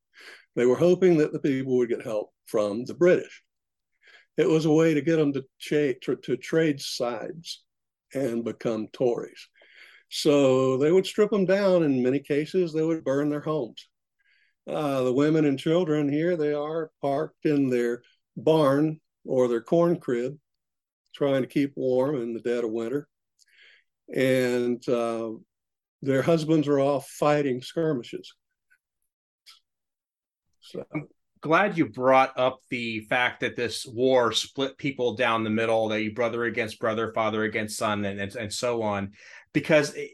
They 0.54 0.66
were 0.66 0.76
hoping 0.76 1.18
that 1.18 1.32
the 1.32 1.40
people 1.40 1.76
would 1.78 1.88
get 1.88 2.04
help 2.04 2.30
from 2.46 2.84
the 2.84 2.94
British. 2.94 3.42
It 4.36 4.48
was 4.48 4.66
a 4.66 4.72
way 4.72 4.94
to 4.94 5.00
get 5.00 5.16
them 5.16 5.32
to, 5.32 5.44
cha- 5.58 5.98
to, 6.02 6.16
to 6.22 6.36
trade 6.36 6.80
sides 6.80 7.64
and 8.14 8.44
become 8.44 8.86
Tories. 8.92 9.48
So 10.10 10.76
they 10.76 10.92
would 10.92 11.06
strip 11.06 11.30
them 11.32 11.44
down. 11.44 11.82
In 11.82 12.04
many 12.04 12.20
cases, 12.20 12.72
they 12.72 12.84
would 12.84 13.02
burn 13.02 13.30
their 13.30 13.40
homes. 13.40 13.88
Uh, 14.70 15.02
the 15.02 15.12
women 15.12 15.44
and 15.44 15.58
children 15.58 16.08
here, 16.08 16.36
they 16.36 16.52
are 16.52 16.92
parked 17.02 17.46
in 17.46 17.68
their 17.68 18.02
barn 18.36 19.00
or 19.24 19.48
their 19.48 19.60
corn 19.60 19.98
crib 19.98 20.38
trying 21.14 21.42
to 21.42 21.48
keep 21.48 21.72
warm 21.76 22.20
in 22.20 22.34
the 22.34 22.40
dead 22.40 22.64
of 22.64 22.70
winter. 22.70 23.08
And 24.14 24.86
uh, 24.88 25.30
their 26.02 26.22
husbands 26.22 26.68
are 26.68 26.80
off 26.80 27.08
fighting 27.08 27.60
skirmishes. 27.60 28.32
So. 30.60 30.84
I'm 30.94 31.08
glad 31.40 31.78
you 31.78 31.86
brought 31.88 32.38
up 32.38 32.60
the 32.70 33.00
fact 33.00 33.40
that 33.40 33.56
this 33.56 33.86
war 33.86 34.32
split 34.32 34.76
people 34.76 35.14
down 35.14 35.44
the 35.44 35.50
middle, 35.50 35.88
that 35.88 36.02
you 36.02 36.12
brother 36.12 36.44
against 36.44 36.78
brother, 36.78 37.12
father 37.12 37.44
against 37.44 37.78
son, 37.78 38.04
and, 38.04 38.20
and, 38.20 38.34
and 38.34 38.52
so 38.52 38.82
on, 38.82 39.12
because 39.52 39.94
it, 39.94 40.10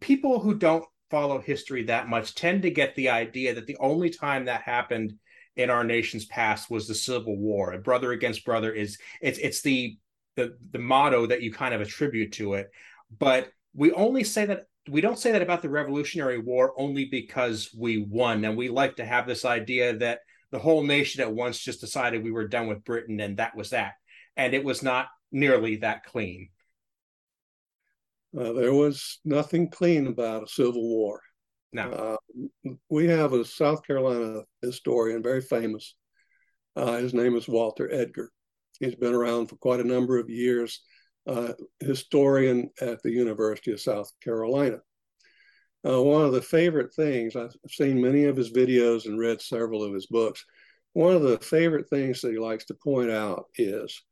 people 0.00 0.40
who 0.40 0.54
don't 0.54 0.84
follow 1.10 1.40
history 1.40 1.84
that 1.84 2.08
much 2.08 2.34
tend 2.34 2.62
to 2.62 2.70
get 2.70 2.94
the 2.94 3.08
idea 3.08 3.54
that 3.54 3.66
the 3.66 3.78
only 3.80 4.10
time 4.10 4.44
that 4.44 4.62
happened 4.62 5.14
in 5.56 5.70
our 5.70 5.84
nation's 5.84 6.26
past 6.26 6.70
was 6.70 6.86
the 6.86 6.94
Civil 6.94 7.36
War. 7.36 7.76
Brother 7.78 8.12
against 8.12 8.44
brother 8.44 8.72
is 8.72 8.98
it's 9.20 9.38
it's 9.38 9.62
the 9.62 9.96
the 10.38 10.56
the 10.70 10.78
motto 10.78 11.26
that 11.26 11.42
you 11.42 11.52
kind 11.52 11.74
of 11.74 11.80
attribute 11.80 12.32
to 12.32 12.54
it. 12.54 12.70
But 13.18 13.50
we 13.74 13.92
only 13.92 14.24
say 14.24 14.46
that 14.46 14.66
we 14.88 15.00
don't 15.00 15.18
say 15.18 15.32
that 15.32 15.42
about 15.42 15.60
the 15.60 15.68
revolutionary 15.68 16.38
war 16.38 16.72
only 16.78 17.06
because 17.06 17.74
we 17.76 17.98
won. 17.98 18.44
And 18.44 18.56
we 18.56 18.68
like 18.68 18.96
to 18.96 19.04
have 19.04 19.26
this 19.26 19.44
idea 19.44 19.96
that 19.98 20.20
the 20.50 20.58
whole 20.58 20.82
nation 20.82 21.20
at 21.20 21.32
once 21.32 21.58
just 21.58 21.80
decided 21.80 22.22
we 22.22 22.30
were 22.30 22.48
done 22.48 22.68
with 22.68 22.84
britain 22.84 23.20
and 23.20 23.36
that 23.36 23.56
was 23.56 23.70
that. 23.70 23.94
And 24.36 24.54
it 24.54 24.64
was 24.64 24.82
not 24.82 25.08
nearly 25.32 25.76
that 25.76 26.04
clean. 26.04 26.48
Uh, 28.38 28.52
there 28.52 28.72
was 28.72 29.18
nothing 29.24 29.68
clean 29.70 30.06
about 30.06 30.44
a 30.44 30.48
civil 30.48 30.88
war. 30.88 31.20
No. 31.72 32.18
Uh, 32.64 32.72
we 32.88 33.08
have 33.08 33.32
a 33.32 33.44
south 33.44 33.84
carolina 33.84 34.42
historian 34.62 35.22
very 35.22 35.42
famous. 35.42 35.94
Uh, 36.76 36.98
his 36.98 37.12
name 37.12 37.36
is 37.36 37.48
walter 37.48 37.92
edgar 37.92 38.30
He's 38.80 38.94
been 38.94 39.14
around 39.14 39.48
for 39.48 39.56
quite 39.56 39.80
a 39.80 39.84
number 39.84 40.18
of 40.18 40.30
years, 40.30 40.80
uh, 41.26 41.52
historian 41.80 42.70
at 42.80 43.02
the 43.02 43.10
University 43.10 43.72
of 43.72 43.80
South 43.80 44.10
Carolina. 44.22 44.78
Uh, 45.86 46.02
one 46.02 46.24
of 46.24 46.32
the 46.32 46.42
favorite 46.42 46.94
things, 46.94 47.36
I've 47.36 47.54
seen 47.68 48.00
many 48.00 48.24
of 48.24 48.36
his 48.36 48.52
videos 48.52 49.06
and 49.06 49.18
read 49.18 49.40
several 49.40 49.82
of 49.82 49.94
his 49.94 50.06
books. 50.06 50.44
One 50.92 51.14
of 51.14 51.22
the 51.22 51.38
favorite 51.38 51.88
things 51.88 52.20
that 52.20 52.32
he 52.32 52.38
likes 52.38 52.64
to 52.66 52.74
point 52.74 53.10
out 53.10 53.46
is 53.56 54.02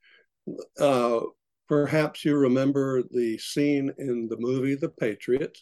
uh, 0.79 1.21
perhaps 1.69 2.25
you 2.25 2.37
remember 2.37 3.03
the 3.11 3.39
scene 3.39 3.93
in 3.99 4.29
the 4.29 4.37
movie 4.39 4.77
The 4.77 4.89
Patriot, 4.89 5.59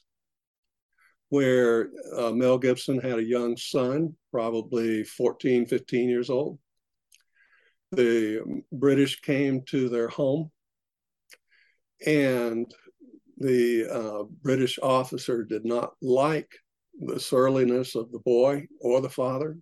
where 1.30 1.90
uh, 2.16 2.32
Mel 2.32 2.58
Gibson 2.58 3.00
had 3.00 3.18
a 3.18 3.24
young 3.24 3.56
son, 3.56 4.14
probably 4.30 5.04
14, 5.04 5.66
15 5.66 6.08
years 6.08 6.28
old 6.28 6.58
the 7.96 8.62
British 8.72 9.20
came 9.20 9.62
to 9.66 9.88
their 9.88 10.08
home, 10.08 10.50
and 12.06 12.72
the 13.38 13.86
uh, 13.90 14.24
British 14.42 14.78
officer 14.82 15.44
did 15.44 15.64
not 15.64 15.94
like 16.00 16.50
the 17.00 17.18
surliness 17.18 17.94
of 17.94 18.12
the 18.12 18.20
boy 18.20 18.66
or 18.80 19.00
the 19.00 19.10
father, 19.10 19.58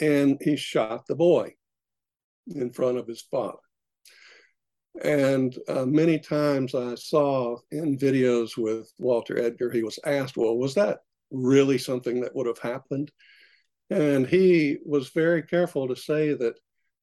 and 0.00 0.38
he 0.42 0.56
shot 0.56 1.06
the 1.06 1.16
boy 1.16 1.54
in 2.54 2.72
front 2.72 2.98
of 2.98 3.06
his 3.06 3.22
father. 3.22 3.58
And 5.02 5.56
uh, 5.68 5.86
many 5.86 6.18
times 6.18 6.74
I 6.74 6.94
saw 6.96 7.58
in 7.70 7.98
videos 7.98 8.56
with 8.56 8.92
Walter 8.98 9.38
Edgar, 9.38 9.70
he 9.70 9.82
was 9.82 9.98
asked, 10.04 10.36
Well, 10.36 10.56
was 10.56 10.74
that 10.74 10.98
really 11.30 11.78
something 11.78 12.20
that 12.22 12.34
would 12.34 12.46
have 12.46 12.58
happened? 12.58 13.12
And 13.90 14.26
he 14.26 14.78
was 14.84 15.10
very 15.10 15.42
careful 15.42 15.88
to 15.88 15.96
say 15.96 16.34
that 16.34 16.58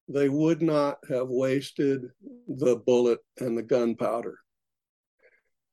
they 0.08 0.30
would 0.30 0.62
not 0.62 0.98
have 1.10 1.28
wasted 1.28 2.10
the 2.48 2.76
bullet 2.76 3.20
and 3.40 3.58
the 3.58 3.64
gunpowder. 3.64 4.38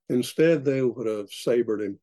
Instead, 0.08 0.64
they 0.64 0.82
would 0.82 1.06
have 1.06 1.30
sabered 1.30 1.82
him. 1.82 1.98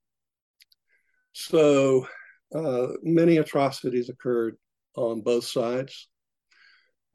So 1.34 2.08
uh, 2.54 2.88
many 3.04 3.38
atrocities 3.38 4.10
occurred 4.10 4.58
on 4.96 5.22
both 5.22 5.46
sides. 5.46 6.08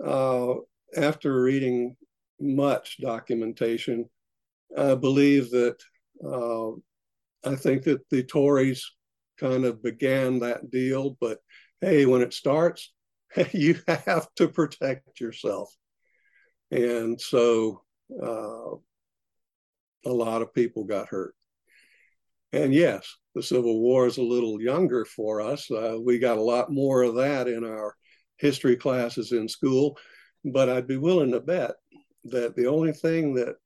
Uh, 0.05 0.55
after 0.97 1.43
reading 1.43 1.97
much 2.41 3.01
documentation, 3.01 4.09
I 4.77 4.95
believe 4.95 5.51
that 5.51 5.77
uh, 6.25 6.71
I 7.49 7.57
think 7.57 7.83
that 7.85 8.09
the 8.11 8.23
Tories 8.23 8.91
kind 9.39 9.65
of 9.65 9.83
began 9.83 10.39
that 10.41 10.71
deal, 10.71 11.17
but 11.21 11.39
hey, 11.81 12.07
when 12.07 12.23
it 12.23 12.33
starts, 12.33 12.94
you 13.53 13.79
have 13.87 14.29
to 14.37 14.49
protect 14.49 15.21
yourself. 15.21 15.75
And 16.71 17.21
so 17.21 17.83
uh, 18.23 18.77
a 20.07 20.13
lot 20.13 20.43
of 20.43 20.55
people 20.55 20.85
got 20.85 21.09
hurt. 21.09 21.35
And 22.53 22.73
yes, 22.73 23.17
the 23.35 23.43
Civil 23.43 23.81
War 23.81 24.07
is 24.07 24.19
a 24.19 24.23
little 24.23 24.61
younger 24.61 25.05
for 25.05 25.41
us. 25.41 25.71
Uh, 25.71 25.99
we 26.01 26.19
got 26.19 26.39
a 26.39 26.43
lot 26.43 26.73
more 26.73 27.03
of 27.03 27.17
that 27.17 27.49
in 27.49 27.65
our 27.65 27.95
history 28.37 28.77
classes 28.77 29.33
in 29.33 29.49
school. 29.49 29.99
But 30.45 30.69
I'd 30.69 30.87
be 30.87 30.97
willing 30.97 31.33
to 31.33 31.41
bet 31.41 31.73
that 32.25 32.55
the 32.55 32.67
only 32.67 32.93
thing 32.93 33.35
that 33.35 33.57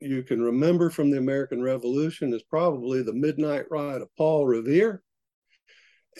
you 0.00 0.22
can 0.22 0.42
remember 0.42 0.90
from 0.90 1.10
the 1.10 1.18
American 1.18 1.62
Revolution 1.62 2.32
is 2.32 2.42
probably 2.42 3.02
the 3.02 3.12
midnight 3.12 3.66
ride 3.70 4.02
of 4.02 4.14
Paul 4.16 4.46
Revere 4.46 5.02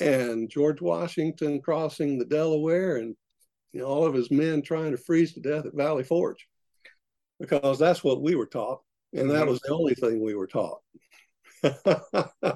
and 0.00 0.48
George 0.48 0.80
Washington 0.80 1.60
crossing 1.60 2.18
the 2.18 2.24
Delaware 2.24 2.96
and 2.96 3.14
you 3.72 3.80
know, 3.80 3.86
all 3.86 4.04
of 4.04 4.14
his 4.14 4.30
men 4.30 4.62
trying 4.62 4.92
to 4.92 4.96
freeze 4.96 5.32
to 5.34 5.40
death 5.40 5.66
at 5.66 5.74
Valley 5.74 6.04
Forge 6.04 6.46
because 7.40 7.78
that's 7.78 8.04
what 8.04 8.22
we 8.22 8.34
were 8.34 8.46
taught. 8.46 8.80
And 9.14 9.30
that 9.30 9.42
mm-hmm. 9.42 9.50
was 9.50 9.60
the 9.60 9.74
only 9.74 9.94
thing 9.94 10.22
we 10.22 10.34
were 10.34 10.46
taught. 10.46 10.80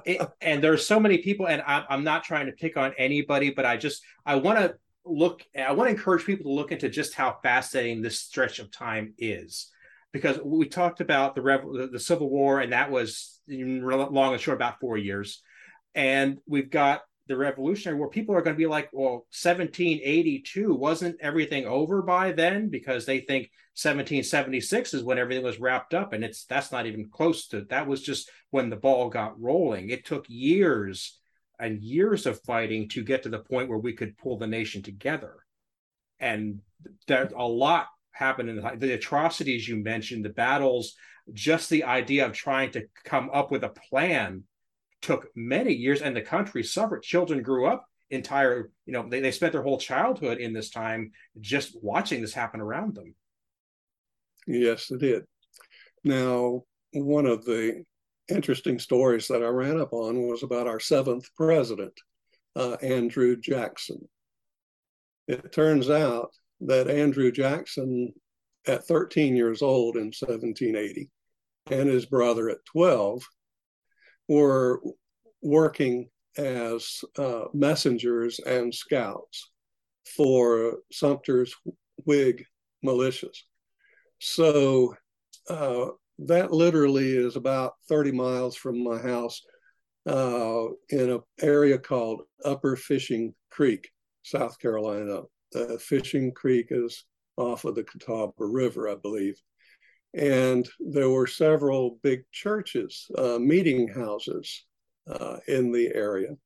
it, 0.05 0.28
and 0.40 0.62
there's 0.62 0.87
so 0.87 0.99
many 0.99 1.19
people, 1.19 1.47
and 1.47 1.62
I'm, 1.66 1.85
I'm 1.88 2.05
not 2.05 2.25
trying 2.25 2.47
to 2.47 2.52
pick 2.52 2.76
on 2.76 2.93
anybody, 2.99 3.50
but 3.50 3.64
I 3.64 3.76
just 3.76 4.02
I 4.25 4.37
want 4.37 4.59
to 4.59 4.75
look. 5.05 5.43
I 5.57 5.73
want 5.73 5.88
to 5.88 5.95
encourage 5.95 6.25
people 6.25 6.50
to 6.50 6.55
look 6.55 6.73
into 6.73 6.88
just 6.88 7.14
how 7.14 7.38
fascinating 7.43 8.02
this 8.02 8.19
stretch 8.19 8.59
of 8.59 8.71
time 8.71 9.14
is, 9.19 9.71
because 10.12 10.40
we 10.43 10.66
talked 10.66 11.00
about 11.00 11.35
the 11.35 11.43
Rev- 11.43 11.93
the 11.93 12.00
Civil 12.00 12.28
War, 12.28 12.61
and 12.61 12.73
that 12.73 12.90
was 12.90 13.38
long 13.49 14.33
and 14.33 14.40
short 14.40 14.57
about 14.57 14.81
four 14.81 14.97
years, 14.97 15.40
and 15.95 16.38
we've 16.47 16.71
got 16.71 17.02
the 17.28 17.37
Revolutionary 17.37 17.99
War. 17.99 18.09
People 18.09 18.35
are 18.35 18.42
going 18.42 18.54
to 18.54 18.59
be 18.59 18.66
like, 18.66 18.88
well, 18.92 19.26
1782 19.33 20.75
wasn't 20.75 21.21
everything 21.21 21.66
over 21.66 22.02
by 22.02 22.33
then 22.33 22.68
because 22.68 23.04
they 23.04 23.21
think 23.21 23.50
1776 23.75 24.95
is 24.95 25.02
when 25.02 25.18
everything 25.18 25.45
was 25.45 25.61
wrapped 25.61 25.92
up 25.92 26.14
and 26.14 26.25
it's 26.25 26.47
that's 26.47 26.73
not 26.73 26.87
even 26.87 27.11
close 27.11 27.49
to 27.49 27.61
that 27.68 27.87
was 27.87 28.00
just 28.00 28.30
when 28.50 28.71
the 28.71 28.76
ball 28.76 29.11
got 29.11 29.38
rolling 29.38 29.90
it 29.90 30.06
took 30.06 30.25
years 30.28 31.18
and 31.61 31.83
years 31.83 32.25
of 32.25 32.40
fighting 32.40 32.88
to 32.88 33.04
get 33.04 33.23
to 33.23 33.28
the 33.28 33.38
point 33.38 33.68
where 33.68 33.78
we 33.78 33.92
could 33.92 34.16
pull 34.16 34.38
the 34.38 34.47
nation 34.47 34.83
together 34.83 35.35
and 36.21 36.61
there 37.06 37.28
a 37.37 37.47
lot 37.47 37.88
happened 38.12 38.49
in 38.49 38.56
the, 38.56 38.73
the 38.78 38.95
atrocities 38.95 39.68
you 39.68 39.76
mentioned 39.76 40.25
the 40.25 40.30
battles 40.30 40.95
just 41.35 41.68
the 41.68 41.85
idea 41.85 42.25
of 42.25 42.33
trying 42.33 42.71
to 42.71 42.87
come 43.04 43.28
up 43.30 43.50
with 43.50 43.62
a 43.62 43.75
plan 43.90 44.42
took 45.03 45.29
many 45.35 45.73
years 45.73 46.03
and 46.03 46.17
the 46.17 46.23
country 46.23 46.62
suffered 46.62 47.03
children 47.03 47.43
grew 47.43 47.67
up 47.67 47.85
entire 48.11 48.71
you 48.87 48.93
know 48.93 49.09
they, 49.09 49.21
they 49.21 49.33
spent 49.33 49.53
their 49.53 49.62
whole 49.62 49.79
childhood 49.79 50.38
in 50.38 50.53
this 50.53 50.71
time 50.71 51.11
just 51.41 51.76
watching 51.83 52.21
this 52.21 52.33
happen 52.33 52.61
around 52.61 52.95
them 52.95 53.15
Yes, 54.47 54.91
it 54.91 55.00
did. 55.00 55.25
Now, 56.05 56.62
one 56.93 57.26
of 57.26 57.45
the 57.45 57.85
interesting 58.29 58.79
stories 58.79 59.29
that 59.29 59.43
I 59.43 59.49
ran 59.49 59.81
up 59.81 59.93
on 59.93 60.26
was 60.26 60.43
about 60.43 60.69
our 60.69 60.81
seventh 60.81 61.29
president, 61.37 61.93
uh, 62.55 62.76
Andrew 62.81 63.37
Jackson. 63.37 64.09
It 65.26 65.53
turns 65.53 65.90
out 65.90 66.31
that 66.61 66.88
Andrew 66.88 67.33
Jackson, 67.33 68.12
at 68.68 68.87
13 68.87 69.37
years 69.37 69.62
old 69.62 69.97
in 69.97 70.07
1780, 70.07 71.11
and 71.70 71.88
his 71.88 72.07
brother 72.07 72.49
at 72.49 72.64
12, 72.66 73.23
were 74.29 74.81
working 75.43 76.09
as 76.37 77.03
uh, 77.19 77.45
messengers 77.55 78.39
and 78.41 78.75
scouts 78.75 79.51
for 80.17 80.79
Sumter's 80.93 81.55
Whig 82.05 82.45
militias. 82.85 83.39
So 84.19 84.95
uh, 85.49 85.87
that 86.21 86.53
literally 86.53 87.17
is 87.17 87.37
about 87.37 87.75
30 87.89 88.12
miles 88.12 88.57
from 88.57 88.83
my 88.83 88.99
house 88.99 89.43
uh, 90.07 90.67
in 90.91 91.11
an 91.11 91.21
area 91.41 91.79
called 91.79 92.23
Upper 92.45 92.77
Fishing 92.77 93.35
Creek, 93.51 93.91
South 94.23 94.59
Carolina. 94.59 95.23
Uh, 95.55 95.77
Fishing 95.79 96.33
Creek 96.33 96.69
is 96.71 97.05
off 97.37 97.65
of 97.65 97.75
the 97.75 97.85
Catawba 97.85 98.33
River, 98.39 98.89
I 98.89 98.95
believe. 98.95 99.41
And 100.14 100.69
there 100.81 101.11
were 101.11 101.27
several 101.27 101.99
big 102.03 102.23
churches, 102.33 103.07
uh, 103.19 103.38
meeting 103.38 103.88
houses 103.88 104.64
uh, 105.09 105.38
in 105.47 105.73
the 105.73 105.95
area. 105.95 106.37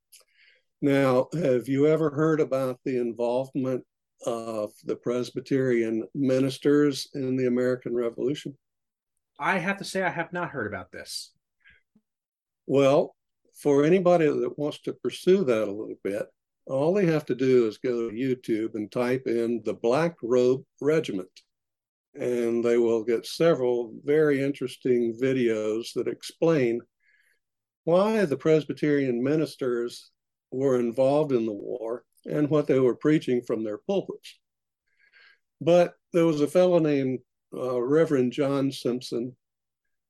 Now, 0.82 1.28
have 1.34 1.68
you 1.68 1.86
ever 1.86 2.10
heard 2.10 2.40
about 2.40 2.80
the 2.84 2.98
involvement 2.98 3.84
of 4.26 4.72
the 4.84 4.96
Presbyterian 4.96 6.06
ministers 6.14 7.08
in 7.14 7.36
the 7.36 7.46
American 7.46 7.94
Revolution? 7.94 8.56
I 9.38 9.58
have 9.58 9.78
to 9.78 9.84
say, 9.84 10.02
I 10.02 10.10
have 10.10 10.32
not 10.32 10.50
heard 10.50 10.66
about 10.66 10.90
this. 10.90 11.32
Well, 12.66 13.14
for 13.54 13.84
anybody 13.84 14.26
that 14.26 14.58
wants 14.58 14.80
to 14.82 14.92
pursue 14.92 15.44
that 15.44 15.68
a 15.68 15.72
little 15.72 15.98
bit, 16.02 16.26
all 16.66 16.94
they 16.94 17.06
have 17.06 17.26
to 17.26 17.34
do 17.34 17.66
is 17.66 17.78
go 17.78 18.08
to 18.08 18.16
YouTube 18.16 18.74
and 18.74 18.90
type 18.90 19.26
in 19.26 19.62
the 19.64 19.74
Black 19.74 20.16
Robe 20.22 20.62
Regiment. 20.80 21.28
And 22.14 22.64
they 22.64 22.76
will 22.76 23.04
get 23.04 23.26
several 23.26 23.92
very 24.04 24.42
interesting 24.42 25.16
videos 25.20 25.92
that 25.94 26.08
explain 26.08 26.80
why 27.84 28.24
the 28.24 28.36
Presbyterian 28.36 29.22
ministers 29.22 30.10
were 30.50 30.78
involved 30.78 31.32
in 31.32 31.46
the 31.46 31.52
war 31.52 32.04
and 32.26 32.50
what 32.50 32.66
they 32.66 32.80
were 32.80 32.96
preaching 32.96 33.42
from 33.42 33.64
their 33.64 33.78
pulpits. 33.78 34.38
But 35.60 35.94
there 36.12 36.26
was 36.26 36.40
a 36.40 36.48
fellow 36.48 36.78
named 36.78 37.20
uh, 37.54 37.80
Reverend 37.80 38.32
John 38.32 38.72
Simpson 38.72 39.36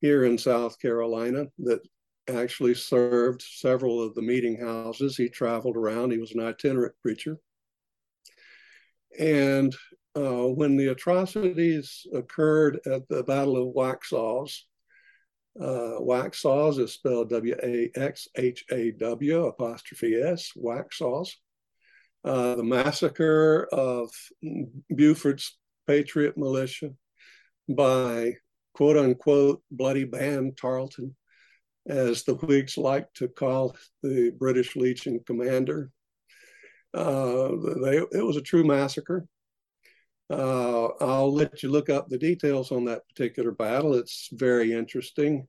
here 0.01 0.25
in 0.25 0.39
South 0.39 0.79
Carolina 0.81 1.47
that 1.59 1.81
actually 2.29 2.75
served 2.75 3.43
several 3.43 4.03
of 4.03 4.15
the 4.15 4.23
meeting 4.23 4.59
houses. 4.59 5.17
He 5.17 5.29
traveled 5.29 5.77
around, 5.77 6.13
he 6.13 6.19
was 6.19 6.33
an 6.33 6.41
itinerant 6.41 6.95
preacher. 7.03 7.39
And 9.19 9.75
uh, 10.17 10.47
when 10.47 10.77
the 10.77 10.89
atrocities 10.89 12.07
occurred 12.13 12.81
at 12.87 13.09
the 13.09 13.23
Battle 13.23 13.57
of 13.57 13.75
Waxhaws, 13.75 14.61
uh, 15.61 15.99
Waxhaws 16.01 16.79
is 16.79 16.93
spelled 16.93 17.31
W 17.31 17.57
A 17.63 17.91
X 17.95 18.29
H 18.37 18.65
A 18.71 18.93
W 18.93 19.47
apostrophe 19.47 20.15
S, 20.15 20.53
Waxhaws. 20.57 21.31
Uh, 22.25 22.55
the 22.55 22.63
massacre 22.63 23.67
of 23.73 24.11
Buford's 24.95 25.57
Patriot 25.87 26.37
Militia 26.37 26.91
by 27.69 28.35
quote 28.75 28.97
unquote 28.97 29.63
bloody 29.71 30.05
Ban 30.05 30.53
Tarleton, 30.55 31.17
as 31.89 32.25
the 32.25 32.35
Whigs 32.35 32.77
like 32.77 33.13
to 33.15 33.29
call 33.29 33.77
the 34.03 34.31
British 34.39 34.77
Legion 34.77 35.21
commander. 35.27 35.91
Uh, 36.93 37.51
they, 37.83 37.99
it 38.13 38.25
was 38.25 38.37
a 38.37 38.43
true 38.43 38.65
massacre. 38.65 39.27
Uh, 40.31 40.87
I'll 41.01 41.33
let 41.33 41.63
you 41.63 41.71
look 41.71 41.91
up 41.91 42.09
the 42.09 42.19
details 42.19 42.71
on 42.71 42.85
that 42.85 43.07
particular 43.09 43.51
battle. 43.51 43.95
It's 43.95 44.29
very 44.33 44.73
interesting. 44.73 45.49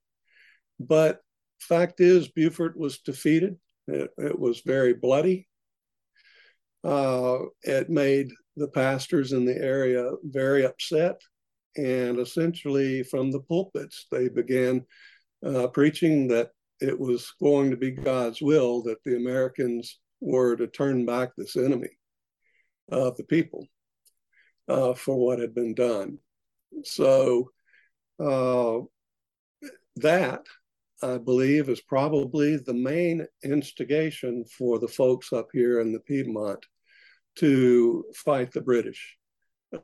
But 0.79 1.19
fact 1.59 1.99
is, 1.99 2.29
Buford 2.29 2.75
was 2.75 2.99
defeated. 2.99 3.57
It, 3.87 4.09
it 4.17 4.39
was 4.39 4.61
very 4.65 4.93
bloody. 4.93 5.47
Uh, 6.83 7.39
it 7.61 7.91
made 7.91 8.31
the 8.55 8.69
pastors 8.69 9.33
in 9.33 9.45
the 9.45 9.55
area 9.55 10.09
very 10.23 10.65
upset. 10.65 11.21
And 11.77 12.19
essentially, 12.19 13.03
from 13.03 13.31
the 13.31 13.41
pulpits, 13.41 14.07
they 14.11 14.29
began 14.29 14.83
uh, 15.45 15.67
preaching 15.67 16.27
that 16.29 16.49
it 16.79 16.99
was 16.99 17.31
going 17.39 17.69
to 17.69 17.77
be 17.77 17.91
God's 17.91 18.41
will 18.41 18.81
that 18.83 18.97
the 19.05 19.15
Americans 19.15 19.99
were 20.19 20.55
to 20.55 20.65
turn 20.65 21.05
back 21.05 21.29
this 21.37 21.55
enemy 21.55 21.89
of 22.91 23.15
the 23.17 23.23
people 23.25 23.67
uh, 24.67 24.93
for 24.93 25.15
what 25.17 25.39
had 25.39 25.53
been 25.53 25.73
done. 25.73 26.17
So, 26.83 27.51
uh, 28.19 28.79
that 29.97 30.45
I 31.03 31.17
believe, 31.17 31.69
is 31.69 31.81
probably 31.81 32.57
the 32.57 32.73
main 32.73 33.25
instigation 33.43 34.45
for 34.45 34.77
the 34.79 34.87
folks 34.87 35.33
up 35.33 35.47
here 35.51 35.79
in 35.79 35.91
the 35.91 35.99
Piedmont 35.99 36.63
to 37.37 38.05
fight 38.15 38.51
the 38.51 38.61
British. 38.61 39.17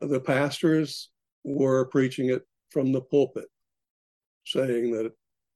The 0.02 0.20
pastors 0.20 1.10
were 1.44 1.86
preaching 1.86 2.30
it 2.30 2.44
from 2.70 2.92
the 2.92 3.02
pulpit, 3.02 3.48
saying 4.46 4.92
that 4.92 5.12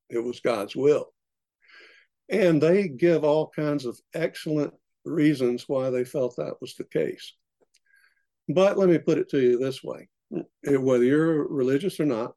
it 0.10 0.20
was 0.20 0.40
God's 0.40 0.76
will. 0.76 1.14
And 2.30 2.62
they 2.62 2.88
give 2.88 3.24
all 3.24 3.50
kinds 3.50 3.86
of 3.86 4.00
excellent 4.14 4.74
reasons 5.06 5.66
why 5.68 5.90
they 5.90 6.06
felt 6.06 6.38
that 6.38 6.56
was 6.62 6.76
the 6.76 6.86
case. 6.86 7.34
But 8.54 8.78
let 8.78 8.90
me 8.90 8.98
put 8.98 9.18
it 9.18 9.30
to 9.30 9.40
you 9.40 9.58
this 9.58 9.84
way 9.84 10.10
whether 10.64 11.04
you're 11.04 11.48
religious 11.48 12.00
or 12.00 12.06
not, 12.06 12.34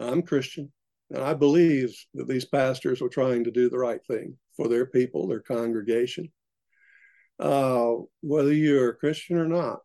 I'm 0.00 0.22
Christian, 0.22 0.72
and 1.10 1.22
I 1.22 1.34
believe 1.34 1.94
that 2.14 2.28
these 2.28 2.44
pastors 2.44 3.00
were 3.00 3.08
trying 3.08 3.44
to 3.44 3.50
do 3.50 3.70
the 3.70 3.78
right 3.78 4.00
thing 4.06 4.36
for 4.56 4.68
their 4.68 4.86
people, 4.86 5.26
their 5.26 5.40
congregation. 5.40 6.32
Uh, 7.38 7.92
whether 8.22 8.52
you're 8.52 8.90
a 8.90 8.96
Christian 8.96 9.36
or 9.36 9.46
not, 9.46 9.80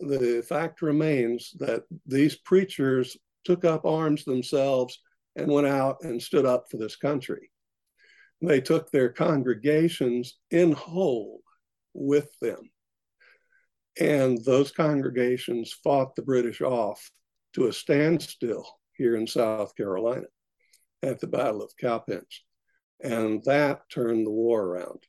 the 0.00 0.44
fact 0.48 0.82
remains 0.82 1.52
that 1.58 1.84
these 2.06 2.36
preachers 2.36 3.16
took 3.44 3.64
up 3.64 3.84
arms 3.84 4.24
themselves 4.24 5.00
and 5.36 5.50
went 5.50 5.66
out 5.66 5.98
and 6.02 6.22
stood 6.22 6.46
up 6.46 6.66
for 6.70 6.76
this 6.76 6.96
country. 6.96 7.50
They 8.42 8.60
took 8.60 8.90
their 8.90 9.08
congregations 9.08 10.38
in 10.50 10.72
hold 10.72 11.40
with 11.94 12.28
them. 12.40 12.70
And 13.98 14.44
those 14.44 14.70
congregations 14.70 15.72
fought 15.72 16.16
the 16.16 16.22
British 16.22 16.60
off 16.60 17.10
to 17.54 17.66
a 17.66 17.72
standstill 17.72 18.68
here 18.96 19.16
in 19.16 19.26
South 19.26 19.74
Carolina 19.76 20.26
at 21.02 21.20
the 21.20 21.26
Battle 21.26 21.62
of 21.62 21.72
Cowpens. 21.80 22.42
And 23.02 23.42
that 23.44 23.88
turned 23.90 24.26
the 24.26 24.30
war 24.30 24.62
around. 24.62 25.04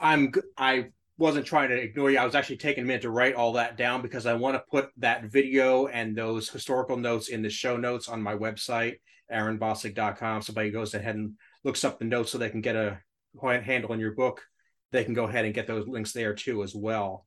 I'm 0.00 0.32
I 0.56 0.88
wasn't 1.16 1.46
trying 1.46 1.68
to 1.68 1.76
ignore 1.76 2.10
you. 2.10 2.18
I 2.18 2.24
was 2.24 2.34
actually 2.34 2.56
taking 2.56 2.84
a 2.84 2.86
minute 2.86 3.02
to 3.02 3.10
write 3.10 3.34
all 3.34 3.52
that 3.52 3.76
down 3.76 4.02
because 4.02 4.26
I 4.26 4.34
want 4.34 4.56
to 4.56 4.64
put 4.70 4.90
that 4.98 5.24
video 5.24 5.86
and 5.86 6.16
those 6.16 6.48
historical 6.48 6.96
notes 6.96 7.28
in 7.28 7.42
the 7.42 7.50
show 7.50 7.76
notes 7.76 8.08
on 8.08 8.20
my 8.20 8.34
website, 8.34 8.96
aaronbossig.com. 9.32 10.42
Somebody 10.42 10.70
goes 10.70 10.94
ahead 10.94 11.14
and 11.14 11.34
looks 11.62 11.84
up 11.84 11.98
the 11.98 12.04
notes 12.04 12.32
so 12.32 12.38
they 12.38 12.50
can 12.50 12.60
get 12.60 12.74
a 12.74 12.98
handle 13.40 13.92
on 13.92 14.00
your 14.00 14.12
book. 14.12 14.42
They 14.94 15.04
can 15.04 15.14
go 15.14 15.24
ahead 15.24 15.44
and 15.44 15.52
get 15.52 15.66
those 15.66 15.88
links 15.88 16.12
there 16.12 16.34
too 16.34 16.62
as 16.62 16.74
well. 16.74 17.26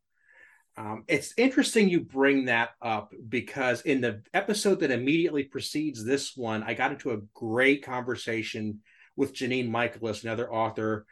Um, 0.77 1.03
it's 1.08 1.34
interesting 1.38 1.89
you 1.89 2.01
bring 2.01 2.45
that 2.45 2.69
up 2.82 3.12
because 3.27 3.82
in 3.82 3.99
the 3.99 4.21
episode 4.34 4.80
that 4.80 4.91
immediately 4.91 5.43
precedes 5.43 6.06
this 6.06 6.38
one, 6.38 6.63
I 6.63 6.75
got 6.75 6.91
into 6.91 7.12
a 7.12 7.21
great 7.34 7.84
conversation 7.84 8.82
with 9.15 9.34
Janine 9.34 9.69
Michaelis, 9.69 10.23
another 10.23 10.51
author, 10.51 11.06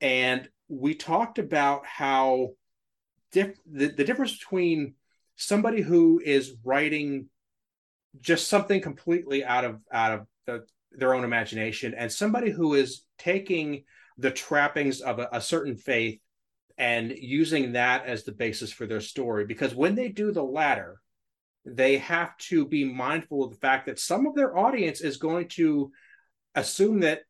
and 0.00 0.48
we 0.68 0.94
talked 0.94 1.38
about 1.38 1.86
how 1.86 2.50
diff- 3.32 3.58
the, 3.70 3.88
the 3.88 4.04
difference 4.04 4.38
between 4.38 4.94
somebody 5.36 5.80
who 5.80 6.20
is 6.24 6.54
writing 6.62 7.26
just 8.20 8.48
something 8.48 8.80
completely 8.80 9.44
out 9.44 9.64
of 9.64 9.80
out 9.90 10.12
of 10.12 10.26
the, 10.46 10.66
their 10.92 11.14
own 11.14 11.24
imagination 11.24 11.94
and 11.94 12.12
somebody 12.12 12.50
who 12.50 12.74
is 12.74 13.02
taking 13.18 13.84
the 14.18 14.30
trappings 14.30 15.00
of 15.00 15.18
a, 15.18 15.28
a 15.32 15.40
certain 15.40 15.76
faith 15.76 16.20
and 16.78 17.10
using 17.10 17.72
that 17.72 18.06
as 18.06 18.24
the 18.24 18.32
basis 18.32 18.72
for 18.72 18.86
their 18.86 19.00
story 19.00 19.46
because 19.46 19.74
when 19.74 19.94
they 19.94 20.08
do 20.08 20.32
the 20.32 20.42
latter 20.42 21.00
they 21.66 21.98
have 21.98 22.36
to 22.38 22.64
be 22.64 22.84
mindful 22.84 23.44
of 23.44 23.50
the 23.50 23.58
fact 23.58 23.86
that 23.86 23.98
some 23.98 24.26
of 24.26 24.34
their 24.34 24.56
audience 24.56 25.00
is 25.00 25.16
going 25.16 25.48
to 25.48 25.90
assume 26.54 27.00
that 27.00 27.22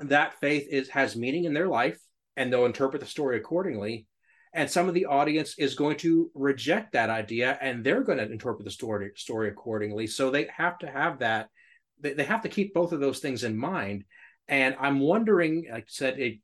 that 0.00 0.38
faith 0.40 0.66
is 0.70 0.88
has 0.90 1.16
meaning 1.16 1.44
in 1.44 1.54
their 1.54 1.68
life 1.68 1.98
and 2.36 2.52
they'll 2.52 2.66
interpret 2.66 3.00
the 3.00 3.06
story 3.06 3.36
accordingly. 3.36 4.06
And 4.52 4.70
some 4.70 4.86
of 4.86 4.94
the 4.94 5.06
audience 5.06 5.56
is 5.58 5.74
going 5.74 5.96
to 5.98 6.30
reject 6.34 6.92
that 6.92 7.10
idea 7.10 7.58
and 7.60 7.82
they're 7.82 8.04
going 8.04 8.18
to 8.18 8.30
interpret 8.30 8.64
the 8.64 8.70
story 8.70 9.12
story 9.16 9.48
accordingly. 9.48 10.06
So 10.06 10.30
they 10.30 10.48
have 10.56 10.78
to 10.78 10.90
have 10.90 11.20
that. 11.20 11.48
They, 12.00 12.12
they 12.12 12.24
have 12.24 12.42
to 12.42 12.48
keep 12.48 12.74
both 12.74 12.92
of 12.92 13.00
those 13.00 13.18
things 13.20 13.44
in 13.44 13.56
mind. 13.56 14.04
And 14.48 14.76
I'm 14.78 15.00
wondering, 15.00 15.66
like 15.70 15.84
I 15.84 15.86
said, 15.88 16.18
it, 16.18 16.38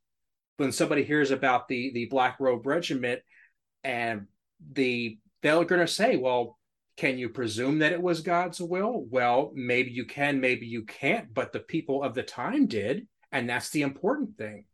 when 0.57 0.71
somebody 0.71 1.03
hears 1.03 1.31
about 1.31 1.67
the 1.67 1.91
the 1.93 2.05
Black 2.05 2.39
Robe 2.39 2.65
Regiment, 2.65 3.21
and 3.83 4.27
the 4.73 5.17
they're 5.41 5.63
going 5.65 5.81
to 5.81 5.87
say, 5.87 6.17
well, 6.17 6.59
can 6.97 7.17
you 7.17 7.29
presume 7.29 7.79
that 7.79 7.93
it 7.93 8.01
was 8.01 8.21
God's 8.21 8.61
will? 8.61 9.05
Well, 9.09 9.51
maybe 9.55 9.91
you 9.91 10.05
can, 10.05 10.39
maybe 10.39 10.67
you 10.67 10.83
can't, 10.83 11.33
but 11.33 11.51
the 11.51 11.59
people 11.59 12.03
of 12.03 12.13
the 12.13 12.21
time 12.23 12.67
did, 12.67 13.07
and 13.31 13.49
that's 13.49 13.71
the 13.71 13.81
important 13.81 14.37
thing. 14.37 14.65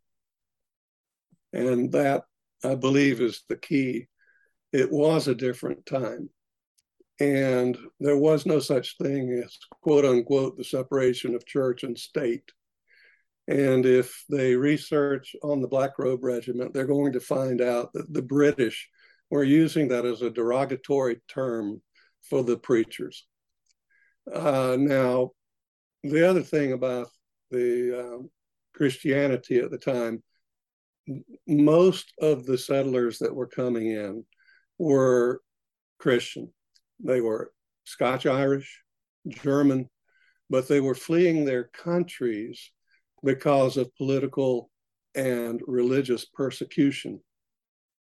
And 1.54 1.92
that, 1.94 2.24
I 2.66 2.76
believe, 2.76 3.22
is 3.22 3.44
the 3.48 3.56
key. 3.56 4.08
It 4.74 4.92
was 4.92 5.30
a 5.30 5.36
different 5.36 5.86
time. 5.86 6.30
And 7.20 7.78
there 8.00 8.18
was 8.18 8.46
no 8.46 8.60
such 8.60 8.98
thing 8.98 9.42
as, 9.44 9.58
quote 9.82 10.06
unquote, 10.06 10.58
the 10.58 10.64
separation 10.64 11.34
of 11.34 11.46
church 11.46 11.84
and 11.84 11.98
state. 11.98 12.44
And 13.48 13.86
if 13.86 14.26
they 14.30 14.56
research 14.56 15.36
on 15.42 15.62
the 15.62 15.68
Black 15.68 15.98
Robe 15.98 16.24
Regiment, 16.24 16.74
they're 16.74 16.86
going 16.86 17.14
to 17.14 17.20
find 17.20 17.62
out 17.62 17.94
that 17.94 18.14
the 18.14 18.22
British 18.22 18.90
were 19.30 19.44
using 19.44 19.88
that 19.90 20.06
as 20.06 20.22
a 20.22 20.30
derogatory 20.30 21.22
term 21.28 21.82
for 22.30 22.44
the 22.44 22.58
preachers. 22.58 23.26
Uh, 24.32 24.76
now, 24.78 25.32
the 26.04 26.30
other 26.30 26.44
thing 26.44 26.74
about 26.74 27.08
the 27.52 28.00
um, 28.00 28.30
Christianity 28.74 29.60
at 29.60 29.72
the 29.72 29.78
time 29.78 30.22
most 31.48 32.14
of 32.22 32.46
the 32.46 32.58
settlers 32.58 33.20
that 33.20 33.34
were 33.34 33.48
coming 33.48 33.88
in 33.88 34.26
were 34.78 35.42
Christian. 36.00 36.52
They 37.04 37.22
were 37.22 37.54
Scotch 37.86 38.26
Irish, 38.26 38.84
German, 39.28 39.90
but 40.50 40.68
they 40.68 40.82
were 40.82 40.96
fleeing 40.96 41.46
their 41.46 41.66
countries 41.66 42.72
because 43.24 43.78
of 43.78 43.96
political 43.96 44.70
and 45.16 45.62
religious 45.68 46.26
persecution. 46.26 47.20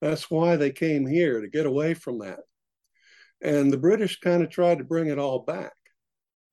That's 0.01 0.31
why 0.31 0.57
they 0.57 0.71
came 0.71 1.07
here 1.07 1.41
to 1.41 1.49
get 1.49 1.67
away 1.67 1.95
from 1.95 2.19
that. 2.21 2.41
And 3.43 3.73
the 3.73 3.79
British 3.79 4.21
kind 4.21 4.43
of 4.43 4.51
tried 4.51 4.79
to 4.79 4.85
bring 4.85 5.09
it 5.09 5.19
all 5.19 5.41
back. 5.41 5.73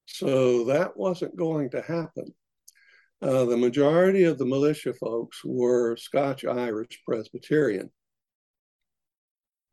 So 0.06 0.66
that 0.66 0.98
wasn't 0.98 1.36
going 1.36 1.70
to 1.72 1.82
happen. 1.82 2.34
Uh, 3.22 3.46
the 3.46 3.58
majority 3.58 4.24
of 4.24 4.38
the 4.38 4.46
militia 4.46 4.94
folks 4.94 5.42
were 5.44 5.98
Scotch 5.98 6.46
Irish 6.46 7.02
Presbyterian. 7.06 7.90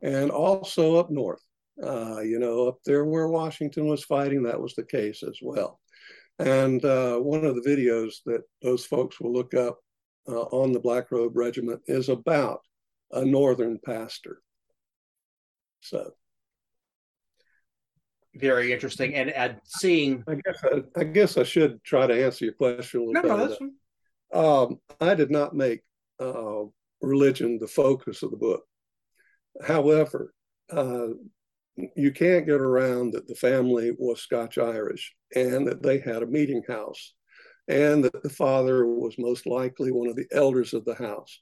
And 0.03 0.31
also 0.31 0.97
up 0.97 1.11
north, 1.11 1.43
uh, 1.83 2.21
you 2.21 2.39
know, 2.39 2.69
up 2.69 2.79
there 2.85 3.05
where 3.05 3.29
Washington 3.29 3.87
was 3.87 4.05
fighting, 4.05 4.43
that 4.43 4.61
was 4.61 4.75
the 4.75 4.85
case 4.85 5.23
as 5.23 5.39
well. 5.41 5.81
And 6.39 6.85
uh, 6.85 7.19
one 7.19 7.45
of 7.45 7.55
the 7.55 7.69
videos 7.69 8.17
that 8.27 8.43
those 8.63 8.85
folks 8.85 9.21
will 9.21 9.33
look 9.33 9.55
up 9.55 9.79
uh, 10.29 10.43
on 10.43 10.73
the 10.73 10.81
Black 10.81 11.11
Robe 11.11 11.37
Regiment 11.37 11.81
is 11.87 12.09
about 12.09 12.61
a 13.13 13.25
northern 13.25 13.79
pastor. 13.85 14.41
So 15.81 16.13
very 18.35 18.73
interesting. 18.73 19.15
And 19.15 19.31
and 19.31 19.59
seeing, 19.65 20.25
I 20.27 20.35
guess 20.35 20.65
I, 20.65 21.01
I, 21.01 21.05
guess 21.05 21.37
I 21.37 21.45
should 21.45 21.83
try 21.85 22.07
to 22.07 22.25
answer 22.25 22.47
your 22.47 22.55
question 22.55 23.01
a 23.01 23.05
little 23.05 23.23
no. 23.23 23.57
No, 24.33 24.63
um, 24.65 24.81
I 25.01 25.15
did 25.15 25.31
not 25.31 25.55
make 25.55 25.83
uh, 26.21 26.63
religion 27.01 27.59
the 27.61 27.69
focus 27.69 28.23
of 28.23 28.33
the 28.33 28.37
book. 28.37 28.65
However, 29.65 30.35
uh, 30.71 31.09
you 31.97 32.13
can't 32.13 32.47
get 32.47 32.61
around 32.61 33.13
that 33.13 33.29
the 33.29 33.35
family 33.35 33.93
was 33.99 34.21
Scotch 34.21 34.59
Irish 34.59 35.15
and 35.35 35.67
that 35.67 35.83
they 35.83 35.99
had 35.99 36.23
a 36.23 36.27
meeting 36.27 36.63
house 36.69 37.15
and 37.69 38.05
that 38.05 38.23
the 38.23 38.31
father 38.31 38.87
was 38.87 39.17
most 39.19 39.47
likely 39.47 39.91
one 39.91 40.09
of 40.09 40.17
the 40.17 40.27
elders 40.33 40.75
of 40.75 40.85
the 40.85 40.95
house. 40.95 41.39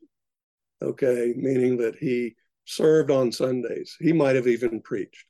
Okay, 0.80 1.32
meaning 1.36 1.76
that 1.78 1.96
he 1.96 2.34
served 2.64 3.10
on 3.10 3.32
Sundays. 3.32 3.96
He 4.00 4.12
might 4.12 4.36
have 4.36 4.46
even 4.46 4.80
preached. 4.80 5.24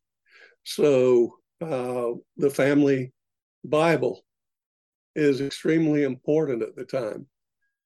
So 0.64 1.36
uh, 1.60 2.12
the 2.36 2.50
family 2.50 3.12
Bible 3.64 4.24
is 5.14 5.40
extremely 5.40 6.04
important 6.04 6.62
at 6.62 6.76
the 6.76 6.84
time. 6.84 7.26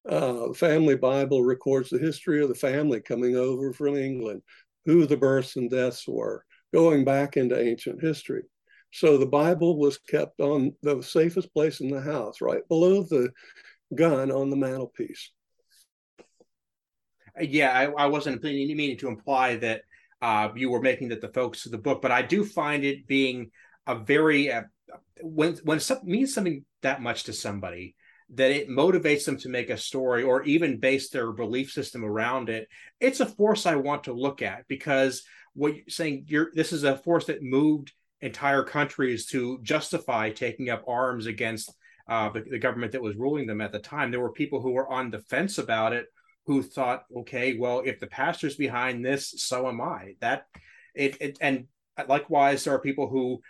Uh, 0.09 0.49
the 0.49 0.55
family 0.55 0.97
Bible 0.97 1.43
records 1.43 1.91
the 1.91 1.99
history 1.99 2.41
of 2.41 2.49
the 2.49 2.55
family 2.55 3.01
coming 3.01 3.37
over 3.37 3.73
from 3.73 3.97
England, 3.97 4.43
who 4.85 5.07
the 5.07 5.17
births 5.17 5.57
and 5.57 5.69
deaths 5.69 6.07
were, 6.07 6.45
going 6.73 7.05
back 7.05 7.37
into 7.37 7.61
ancient 7.61 8.01
history. 8.01 8.43
So 8.97 9.19
the 9.19 9.27
Bible 9.27 9.77
was 9.77 9.99
kept 9.99 10.41
on 10.41 10.75
the 10.81 11.03
safest 11.03 11.53
place 11.53 11.81
in 11.81 11.91
the 11.91 12.01
house, 12.01 12.41
right 12.41 12.67
below 12.67 13.03
the 13.03 13.29
gun 13.95 14.33
on 14.33 14.49
the 14.49 14.57
mantelpiece. 14.57 15.33
Yeah, 17.39 17.73
I, 17.73 18.05
I 18.05 18.07
wasn't 18.07 18.43
meaning 18.43 18.97
to 18.97 19.09
imply 19.09 19.57
that 19.57 19.83
uh, 20.23 20.49
you 20.57 20.71
were 20.71 20.81
making 20.81 21.11
that 21.11 21.21
the 21.21 21.29
focus 21.29 21.67
of 21.67 21.73
the 21.73 21.79
book, 21.79 22.01
but 22.01 22.11
I 22.11 22.23
do 22.23 22.43
find 22.43 22.85
it 22.85 23.07
being 23.07 23.51
a 23.87 23.97
very 23.97 24.51
uh, 24.51 24.63
when 25.21 25.57
when 25.65 25.79
something 25.79 26.11
means 26.11 26.33
something 26.33 26.65
that 26.81 27.03
much 27.03 27.25
to 27.25 27.35
somebody 27.35 27.97
that 28.31 28.51
it 28.51 28.71
motivates 28.71 29.27
them 29.27 29.37
to 29.37 29.51
make 29.51 29.69
a 29.69 29.77
story 29.77 30.23
or 30.23 30.43
even 30.45 30.81
base 30.81 31.11
their 31.11 31.33
belief 31.33 31.71
system 31.71 32.05
around 32.05 32.49
it 32.49 32.69
it's 32.99 33.21
a 33.21 33.27
force 33.27 33.67
i 33.67 33.77
want 33.77 34.05
to 34.05 34.13
look 34.13 34.43
at 34.43 34.67
because 34.67 35.23
what 35.55 35.77
you're 35.77 35.85
saying 35.89 36.25
you're 36.27 36.51
this 36.55 36.73
is 36.73 36.83
a 36.83 36.97
force 36.99 37.27
that 37.27 37.43
moved 37.43 37.93
entire 38.21 38.63
countries 38.63 39.27
to 39.27 39.59
justify 39.63 40.31
taking 40.31 40.71
up 40.71 40.85
arms 40.89 41.27
against 41.27 41.73
uh, 42.09 42.31
the, 42.31 42.41
the 42.41 42.59
government 42.59 42.93
that 42.93 43.03
was 43.03 43.17
ruling 43.17 43.47
them 43.47 43.61
at 43.61 43.73
the 43.73 43.79
time. 43.79 44.11
There 44.11 44.21
were 44.21 44.33
people 44.33 44.61
who 44.61 44.73
were 44.73 44.91
on 44.91 45.11
the 45.11 45.21
fence 45.21 45.59
about 45.59 45.93
it 45.93 46.07
who 46.47 46.63
thought, 46.63 47.05
okay, 47.15 47.57
well, 47.59 47.83
if 47.85 47.99
the 47.99 48.07
pastor's 48.07 48.57
behind 48.57 49.05
this, 49.05 49.35
so 49.37 49.69
am 49.69 49.81
I. 49.81 50.15
That 50.21 50.47
it, 50.95 51.21
it 51.21 51.39
and 51.41 51.67
likewise, 52.09 52.65
there 52.65 52.75
are 52.75 52.81
people 52.81 53.09
who 53.09 53.41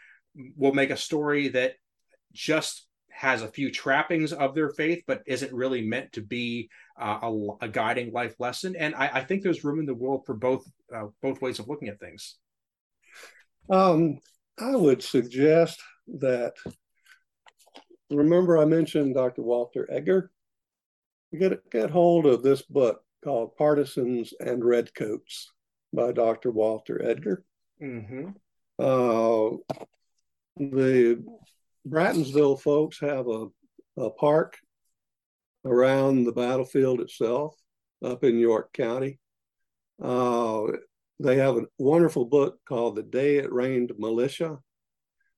will 0.56 0.72
make 0.72 0.90
a 0.90 0.96
story 0.96 1.48
that 1.48 1.74
just 2.32 2.86
has 3.10 3.42
a 3.42 3.48
few 3.48 3.70
trappings 3.70 4.32
of 4.32 4.54
their 4.54 4.70
faith, 4.70 5.02
but 5.06 5.22
isn't 5.26 5.52
really 5.52 5.86
meant 5.86 6.12
to 6.12 6.20
be 6.20 6.68
uh, 7.00 7.18
a, 7.22 7.48
a, 7.62 7.68
guiding 7.68 8.12
life 8.12 8.34
lesson. 8.38 8.76
And 8.76 8.94
I, 8.94 9.08
I, 9.14 9.24
think 9.24 9.42
there's 9.42 9.64
room 9.64 9.80
in 9.80 9.86
the 9.86 9.94
world 9.94 10.26
for 10.26 10.34
both 10.34 10.70
uh, 10.94 11.06
both 11.22 11.40
ways 11.40 11.58
of 11.58 11.66
looking 11.66 11.88
at 11.88 11.98
things. 11.98 12.36
Um, 13.70 14.18
I 14.58 14.74
would 14.74 15.02
suggest 15.02 15.80
that. 16.18 16.54
Remember, 18.10 18.58
I 18.58 18.64
mentioned 18.64 19.14
Dr. 19.14 19.42
Walter 19.42 19.88
Edgar. 19.90 20.30
Get 21.38 21.68
get 21.70 21.90
hold 21.90 22.26
of 22.26 22.42
this 22.42 22.62
book 22.62 23.02
called 23.24 23.56
"Partisans 23.56 24.32
and 24.40 24.64
Redcoats" 24.64 25.52
by 25.92 26.12
Dr. 26.12 26.50
Walter 26.50 27.04
Edgar. 27.04 27.44
Mm-hmm. 27.82 28.30
Uh, 28.78 29.56
the 30.56 31.22
Brattonsville 31.88 32.60
folks 32.60 32.98
have 33.00 33.28
a, 33.28 33.46
a 33.96 34.10
park 34.10 34.56
around 35.64 36.24
the 36.24 36.32
battlefield 36.32 37.00
itself 37.00 37.54
up 38.04 38.24
in 38.24 38.38
York 38.38 38.72
County. 38.72 39.18
Uh, 40.02 40.64
they 41.18 41.36
have 41.36 41.56
a 41.56 41.66
wonderful 41.78 42.24
book 42.24 42.58
called 42.68 42.96
The 42.96 43.02
Day 43.02 43.36
It 43.38 43.52
Rained 43.52 43.92
Militia 43.98 44.58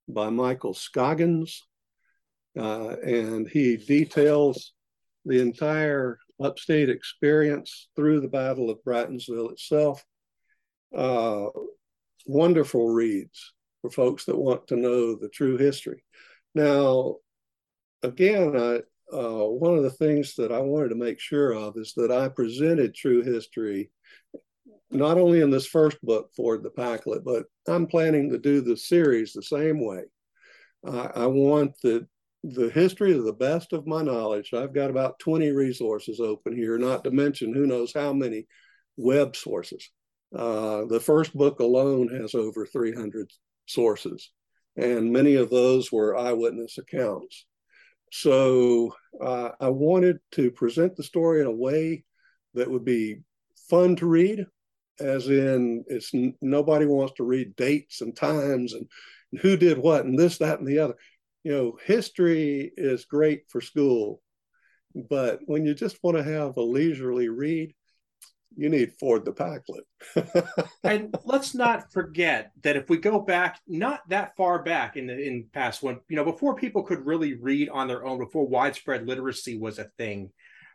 by 0.09 0.31
Michael 0.31 0.75
Scoggins. 0.75 1.63
Uh, 2.59 2.97
and 3.05 3.49
he 3.49 3.77
details 3.77 4.73
the 5.25 5.41
entire 5.41 6.19
upstate 6.43 6.89
experience 6.89 7.89
through 7.95 8.21
the 8.21 8.29
Battle 8.29 8.71
of 8.71 8.79
Brattonsville 8.85 9.53
itself. 9.53 10.05
Uh, 10.97 11.47
wonderful 12.27 12.89
reads 12.89 13.55
for 13.83 13.91
folks 13.91 14.25
that 14.25 14.37
want 14.37 14.67
to 14.69 14.77
know 14.77 15.15
the 15.15 15.29
true 15.29 15.57
history. 15.57 16.03
Now, 16.55 17.17
again, 18.03 18.57
I, 18.57 18.81
uh, 19.15 19.47
one 19.47 19.77
of 19.77 19.83
the 19.85 19.91
things 19.91 20.35
that 20.37 20.51
I 20.51 20.59
wanted 20.59 20.89
to 20.89 20.95
make 20.97 21.21
sure 21.21 21.53
of 21.53 21.77
is 21.77 21.93
that 21.97 22.11
I 22.11 22.29
presented 22.29 22.95
true 22.95 23.23
history 23.23 23.91
not 24.91 25.19
only 25.19 25.41
in 25.41 25.51
this 25.51 25.67
first 25.67 26.01
book, 26.03 26.31
Ford 26.35 26.63
the 26.63 26.71
Pacholet, 26.71 27.25
but 27.25 27.45
I'm 27.67 27.87
planning 27.87 28.31
to 28.31 28.39
do 28.39 28.61
the 28.61 28.77
series 28.77 29.33
the 29.33 29.43
same 29.43 29.85
way. 29.85 30.05
Uh, 30.87 31.09
I 31.15 31.27
want 31.27 31.75
the 31.83 32.07
the 32.45 32.71
history 32.71 33.13
of 33.17 33.25
the 33.25 33.33
best 33.33 33.73
of 33.73 33.87
my 33.87 34.01
knowledge. 34.01 34.55
I've 34.55 34.73
got 34.73 34.91
about 34.91 35.19
20 35.19 35.51
resources 35.51 36.21
open 36.21 36.57
here, 36.57 36.79
not 36.79 37.03
to 37.05 37.11
mention 37.11 37.53
who 37.53 37.67
knows 37.67 37.93
how 37.93 38.13
many 38.13 38.47
web 38.97 39.35
sources. 39.35 39.91
Uh, 40.35 40.85
the 40.85 41.01
first 41.01 41.35
book 41.35 41.59
alone 41.59 42.09
has 42.09 42.35
over 42.35 42.65
300 42.65 43.29
sources, 43.67 44.31
and 44.77 45.13
many 45.13 45.35
of 45.35 45.51
those 45.51 45.91
were 45.91 46.17
eyewitness 46.17 46.79
accounts. 46.79 47.47
So 48.13 48.95
uh, 49.21 49.51
I 49.61 49.69
wanted 49.69 50.19
to 50.33 50.51
present 50.51 50.97
the 50.97 51.03
story 51.03 51.41
in 51.41 51.47
a 51.47 51.53
way 51.53 52.05
that 52.55 52.71
would 52.71 52.85
be 52.85 53.23
fun 53.69 53.97
to 53.97 54.07
read, 54.07 54.47
as 55.01 55.29
in 55.29 55.85
it's 55.89 56.11
nobody 56.41 56.87
wants 56.87 57.15
to 57.15 57.25
read 57.25 57.57
dates 57.57 58.01
and 58.01 58.17
times 58.17 58.73
and, 58.73 58.87
and 59.33 59.41
who 59.41 59.57
did 59.57 59.79
what 59.79 60.05
and 60.05 60.19
this, 60.19 60.39
that, 60.39 60.59
and 60.59 60.69
the 60.69 60.79
other. 60.79 60.95
You 61.45 61.53
know, 61.53 61.79
history 61.85 62.73
is 62.77 63.05
great 63.05 63.45
for 63.49 63.61
school, 63.61 64.21
but 65.09 65.41
when 65.47 65.65
you 65.65 65.75
just 65.75 65.99
want 66.03 66.17
to 66.17 66.23
have 66.23 66.57
a 66.57 66.63
leisurely 66.63 67.29
read, 67.29 67.75
you 68.57 68.69
need 68.69 68.93
Ford 68.99 69.25
the 69.25 69.33
Pacholet. 69.33 70.69
and 70.83 71.15
let's 71.25 71.55
not 71.55 71.93
forget 71.93 72.51
that 72.63 72.77
if 72.77 72.91
we 72.91 72.97
go 72.99 73.21
back, 73.21 73.61
not 73.69 74.01
that 74.09 74.37
far 74.37 74.63
back 74.63 74.97
in 74.97 75.07
the 75.07 75.17
in 75.17 75.47
past 75.53 75.83
when 75.83 76.01
you 76.09 76.17
know 76.17 76.25
before 76.25 76.57
people 76.57 76.83
could 76.83 77.07
really 77.07 77.35
read 77.35 77.69
on 77.69 77.87
their 77.87 78.05
own, 78.05 78.19
before 78.19 78.47
widespread 78.49 79.07
literacy 79.07 79.59
was 79.59 79.79
a 79.79 79.91
thing, 79.97 80.31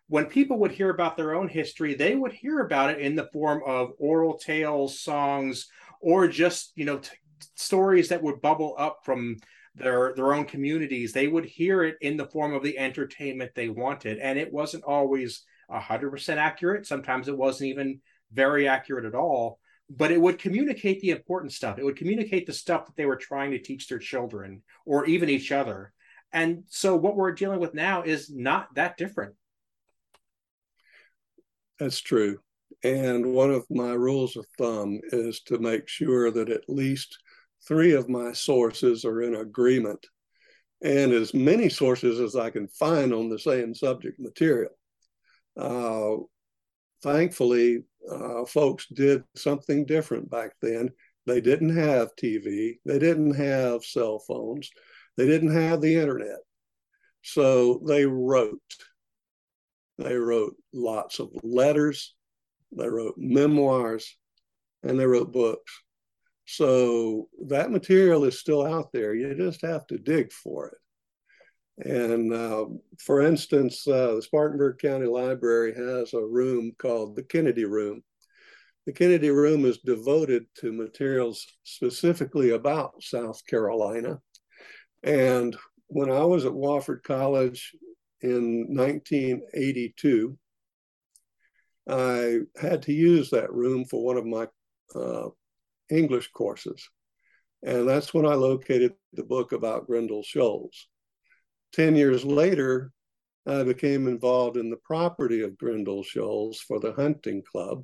when 0.08 0.26
people 0.26 0.60
would 0.60 0.72
hear 0.72 0.90
about 0.90 1.18
their 1.18 1.34
own 1.34 1.48
history, 1.48 1.94
they 1.94 2.16
would 2.16 2.34
hear 2.34 2.60
about 2.60 2.92
it 2.92 3.00
in 3.00 3.16
the 3.16 3.30
form 3.32 3.62
of 3.66 3.94
oral 3.98 4.38
tales, 4.38 5.00
songs, 5.00 5.68
or 6.02 6.28
just 6.28 6.74
you 6.76 6.86
know 6.86 7.00
t- 7.00 7.10
stories 7.56 8.10
that 8.10 8.22
would 8.22 8.42
bubble 8.42 8.76
up 8.78 9.00
from 9.04 9.38
their 9.76 10.14
their 10.16 10.34
own 10.34 10.46
communities. 10.46 11.14
They 11.14 11.28
would 11.28 11.46
hear 11.46 11.84
it 11.84 11.98
in 12.02 12.18
the 12.18 12.28
form 12.28 12.54
of 12.54 12.64
the 12.64 12.78
entertainment 12.78 13.52
they 13.56 13.70
wanted, 13.70 14.20
and 14.20 14.38
it 14.38 14.52
wasn't 14.52 14.84
always 14.84 15.44
100% 15.72 16.38
accurate. 16.38 16.86
Sometimes 16.86 17.28
it 17.28 17.38
wasn't 17.38 17.70
even 17.70 18.02
very 18.32 18.68
accurate 18.68 19.06
at 19.06 19.16
all, 19.16 19.60
but 19.90 20.12
it 20.12 20.20
would 20.20 20.40
communicate 20.40 21.00
the 21.02 21.12
important 21.12 21.54
stuff. 21.54 21.80
It 21.80 21.86
would 21.86 21.98
communicate 21.98 22.46
the 22.46 22.54
stuff 22.54 22.86
that 22.86 22.96
they 22.96 23.06
were 23.06 23.16
trying 23.16 23.52
to 23.52 23.60
teach 23.60 23.88
their 23.88 24.00
children 24.00 24.62
or 24.86 25.06
even 25.06 25.30
each 25.30 25.52
other. 25.52 25.94
And 26.32 26.64
so 26.68 26.96
what 26.96 27.16
we're 27.16 27.32
dealing 27.32 27.60
with 27.60 27.74
now 27.74 28.02
is 28.02 28.30
not 28.30 28.74
that 28.76 28.98
different. 28.98 29.36
That's 31.84 32.00
true. 32.00 32.40
And 32.86 33.34
one 33.34 33.52
of 33.52 33.66
my 33.70 33.92
rules 33.92 34.38
of 34.38 34.46
thumb 34.58 35.02
is 35.12 35.42
to 35.48 35.58
make 35.58 35.90
sure 35.90 36.32
that 36.32 36.48
at 36.50 36.70
least 36.70 37.18
three 37.68 37.92
of 37.92 38.08
my 38.08 38.32
sources 38.32 39.04
are 39.04 39.22
in 39.22 39.36
agreement 39.36 40.08
and 40.82 41.12
as 41.12 41.34
many 41.34 41.68
sources 41.68 42.22
as 42.22 42.38
I 42.38 42.52
can 42.52 42.70
find 42.70 43.14
on 43.14 43.28
the 43.28 43.38
same 43.38 43.76
subject 43.76 44.18
material. 44.18 44.72
Uh, 45.58 46.24
thankfully, 47.02 47.84
uh, 48.10 48.46
folks 48.46 48.88
did 48.88 49.26
something 49.36 49.86
different 49.86 50.32
back 50.32 50.52
then. 50.62 50.90
They 51.26 51.42
didn't 51.42 51.76
have 51.76 52.16
TV, 52.16 52.80
they 52.86 52.98
didn't 52.98 53.34
have 53.34 53.84
cell 53.84 54.20
phones, 54.20 54.70
they 55.18 55.28
didn't 55.28 55.54
have 55.54 55.82
the 55.82 55.96
internet. 55.96 56.40
So 57.24 57.82
they 57.86 58.06
wrote. 58.06 58.62
They 59.98 60.16
wrote 60.16 60.56
lots 60.74 61.20
of 61.20 61.30
letters, 61.44 62.16
they 62.76 62.88
wrote 62.88 63.16
memoirs, 63.18 64.18
and 64.84 65.00
they 65.00 65.06
wrote 65.06 65.32
books. 65.32 65.72
So 66.46 67.30
that 67.48 67.72
material 67.72 68.26
is 68.26 68.40
still 68.40 68.66
out 68.66 68.92
there. 68.92 69.14
You 69.14 69.34
just 69.36 69.62
have 69.62 69.88
to 69.88 69.98
dig 69.98 70.32
for 70.32 70.68
it. 70.68 70.78
And 71.78 72.34
uh, 72.34 72.66
for 73.00 73.22
instance, 73.22 73.88
uh, 73.88 74.16
the 74.16 74.22
Spartanburg 74.22 74.78
County 74.80 75.08
Library 75.08 75.74
has 75.74 76.14
a 76.14 76.22
room 76.22 76.72
called 76.78 77.16
the 77.16 77.24
Kennedy 77.24 77.66
Room. 77.66 78.04
The 78.86 78.94
Kennedy 78.94 79.30
Room 79.30 79.66
is 79.66 79.80
devoted 79.80 80.44
to 80.60 80.74
materials 80.74 81.48
specifically 81.64 82.52
about 82.52 83.02
South 83.02 83.42
Carolina. 83.48 84.20
And 85.04 85.56
when 85.88 86.12
I 86.12 86.26
was 86.26 86.46
at 86.46 86.52
Wofford 86.52 87.04
College 87.04 87.72
in 88.24 88.74
1982, 88.76 90.38
I 91.90 92.40
had 92.60 92.82
to 92.84 92.94
use 92.94 93.30
that 93.30 93.52
room 93.52 93.84
for 93.86 94.04
one 94.04 94.18
of 94.18 94.26
my 94.26 94.48
uh, 94.96 95.30
English 95.90 96.32
courses. 96.32 96.90
And 97.64 97.88
that's 97.88 98.14
when 98.14 98.26
I 98.26 98.34
located 98.36 98.94
the 99.12 99.24
book 99.24 99.52
about 99.52 99.88
Grindal 99.88 100.24
Shoals. 100.26 100.88
10 101.74 101.96
years 101.96 102.24
later, 102.24 102.92
I 103.46 103.64
became 103.64 104.08
involved 104.08 104.56
in 104.56 104.70
the 104.70 104.78
property 104.78 105.42
of 105.42 105.58
Grindal 105.58 106.06
Shoals 106.06 106.60
for 106.60 106.80
the 106.80 106.94
hunting 106.94 107.44
club. 107.44 107.84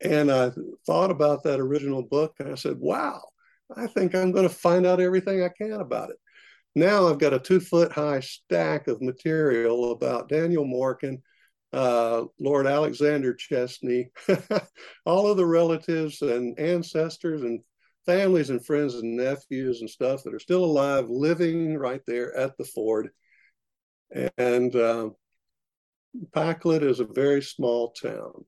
And 0.00 0.30
I 0.30 0.52
thought 0.86 1.10
about 1.10 1.42
that 1.42 1.60
original 1.60 2.02
book 2.02 2.36
and 2.38 2.50
I 2.50 2.54
said, 2.54 2.78
wow, 2.78 3.20
I 3.76 3.88
think 3.88 4.14
I'm 4.14 4.30
going 4.30 4.48
to 4.48 4.54
find 4.54 4.86
out 4.86 5.00
everything 5.00 5.42
I 5.42 5.48
can 5.48 5.80
about 5.80 6.10
it. 6.10 6.19
Now 6.74 7.08
I've 7.08 7.18
got 7.18 7.34
a 7.34 7.38
two 7.38 7.60
foot 7.60 7.92
high 7.92 8.20
stack 8.20 8.86
of 8.86 9.02
material 9.02 9.92
about 9.92 10.28
Daniel 10.28 10.64
Morgan, 10.64 11.22
uh, 11.72 12.24
Lord 12.38 12.66
Alexander 12.66 13.34
Chesney, 13.34 14.10
all 15.06 15.26
of 15.26 15.36
the 15.36 15.46
relatives 15.46 16.22
and 16.22 16.58
ancestors 16.58 17.42
and 17.42 17.60
families 18.06 18.50
and 18.50 18.64
friends 18.64 18.94
and 18.94 19.16
nephews 19.16 19.80
and 19.80 19.90
stuff 19.90 20.22
that 20.22 20.34
are 20.34 20.38
still 20.38 20.64
alive, 20.64 21.08
living 21.08 21.76
right 21.76 22.02
there 22.06 22.36
at 22.36 22.56
the 22.56 22.64
Ford. 22.64 23.10
And 24.38 24.74
uh, 24.74 25.10
Pacolet 26.32 26.82
is 26.82 27.00
a 27.00 27.04
very 27.04 27.42
small 27.42 27.92
town. 27.92 28.44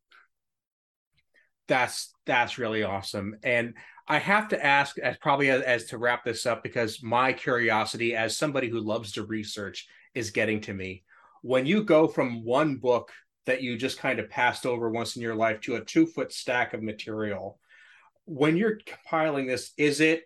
that's 1.71 2.13
that's 2.27 2.59
really 2.59 2.83
awesome, 2.83 3.37
and 3.43 3.75
I 4.07 4.19
have 4.19 4.49
to 4.49 4.63
ask, 4.63 4.99
as 4.99 5.17
probably 5.19 5.51
as, 5.51 5.63
as 5.63 5.85
to 5.87 5.99
wrap 5.99 6.25
this 6.25 6.45
up, 6.45 6.65
because 6.65 7.01
my 7.01 7.33
curiosity, 7.33 8.15
as 8.15 8.37
somebody 8.37 8.69
who 8.69 8.81
loves 8.81 9.13
to 9.13 9.25
research, 9.25 9.87
is 10.15 10.33
getting 10.33 10.61
to 10.63 10.75
me. 10.75 11.05
When 11.43 11.65
you 11.65 11.85
go 11.85 12.09
from 12.09 12.45
one 12.45 12.77
book 12.77 13.13
that 13.47 13.63
you 13.63 13.77
just 13.77 13.99
kind 13.99 14.19
of 14.19 14.29
passed 14.29 14.67
over 14.67 14.91
once 14.91 15.17
in 15.17 15.23
your 15.23 15.35
life 15.35 15.61
to 15.61 15.77
a 15.77 15.85
two 15.85 16.07
foot 16.07 16.33
stack 16.33 16.75
of 16.75 16.83
material. 16.83 17.59
When 18.25 18.57
you're 18.57 18.79
compiling 18.87 19.47
this, 19.47 19.73
is 19.77 20.01
it 20.01 20.25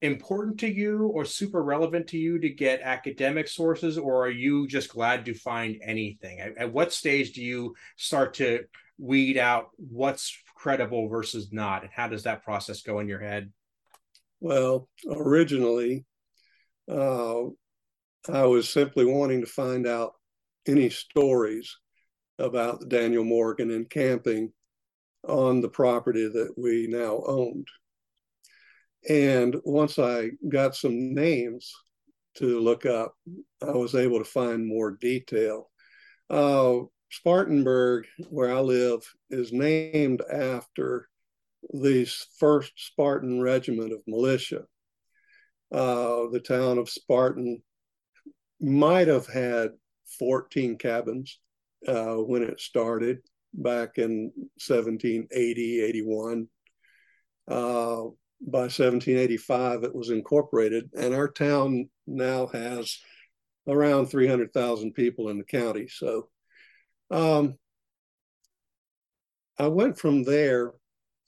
important 0.00 0.60
to 0.60 0.72
you 0.72 1.08
or 1.08 1.24
super 1.24 1.62
relevant 1.62 2.08
to 2.08 2.18
you 2.18 2.38
to 2.38 2.48
get 2.48 2.80
academic 2.80 3.48
sources, 3.48 3.98
or 3.98 4.24
are 4.24 4.30
you 4.30 4.66
just 4.66 4.88
glad 4.90 5.26
to 5.26 5.34
find 5.34 5.80
anything? 5.82 6.40
At, 6.40 6.56
at 6.56 6.72
what 6.72 6.92
stage 6.92 7.32
do 7.32 7.42
you 7.42 7.74
start 7.96 8.34
to 8.34 8.64
weed 8.98 9.36
out 9.36 9.70
what's 9.76 10.36
credible 10.54 11.08
versus 11.08 11.52
not, 11.52 11.82
and 11.82 11.92
how 11.92 12.08
does 12.08 12.24
that 12.24 12.42
process 12.42 12.82
go 12.82 12.98
in 12.98 13.08
your 13.08 13.20
head? 13.20 13.52
Well, 14.40 14.88
originally, 15.10 16.04
uh, 16.90 17.44
I 18.28 18.44
was 18.44 18.68
simply 18.68 19.04
wanting 19.04 19.40
to 19.40 19.46
find 19.46 19.86
out 19.86 20.12
any 20.66 20.90
stories 20.90 21.76
about 22.38 22.88
Daniel 22.88 23.24
Morgan 23.24 23.70
and 23.70 23.88
camping 23.88 24.52
on 25.26 25.60
the 25.60 25.68
property 25.68 26.28
that 26.28 26.54
we 26.56 26.86
now 26.88 27.22
owned. 27.26 27.66
And 29.08 29.56
once 29.64 29.98
I 29.98 30.30
got 30.48 30.76
some 30.76 31.14
names 31.14 31.72
to 32.36 32.60
look 32.60 32.86
up, 32.86 33.14
I 33.62 33.70
was 33.70 33.94
able 33.94 34.18
to 34.18 34.24
find 34.24 34.66
more 34.66 34.92
detail. 34.92 35.70
Uh, 36.30 36.80
Spartanburg, 37.10 38.06
where 38.28 38.54
I 38.54 38.60
live, 38.60 39.02
is 39.30 39.52
named 39.52 40.22
after 40.30 41.08
the 41.72 42.06
first 42.38 42.72
Spartan 42.76 43.40
regiment 43.40 43.92
of 43.92 44.00
militia. 44.06 44.64
Uh, 45.72 46.28
the 46.30 46.40
town 46.40 46.78
of 46.78 46.88
Spartan 46.88 47.62
might 48.60 49.08
have 49.08 49.26
had 49.26 49.70
14 50.18 50.78
cabins 50.78 51.38
uh, 51.86 52.14
when 52.14 52.42
it 52.42 52.60
started 52.60 53.18
back 53.54 53.98
in 53.98 54.32
1780, 54.66 55.80
81. 55.80 56.48
Uh, 57.46 58.10
by 58.40 58.68
1785, 58.68 59.84
it 59.84 59.94
was 59.94 60.10
incorporated, 60.10 60.90
and 60.96 61.14
our 61.14 61.28
town 61.28 61.88
now 62.06 62.46
has 62.46 62.98
around 63.66 64.06
300,000 64.06 64.92
people 64.92 65.28
in 65.28 65.38
the 65.38 65.44
county. 65.44 65.88
So 65.88 66.28
um, 67.10 67.56
I 69.58 69.68
went 69.68 69.98
from 69.98 70.22
there 70.22 70.72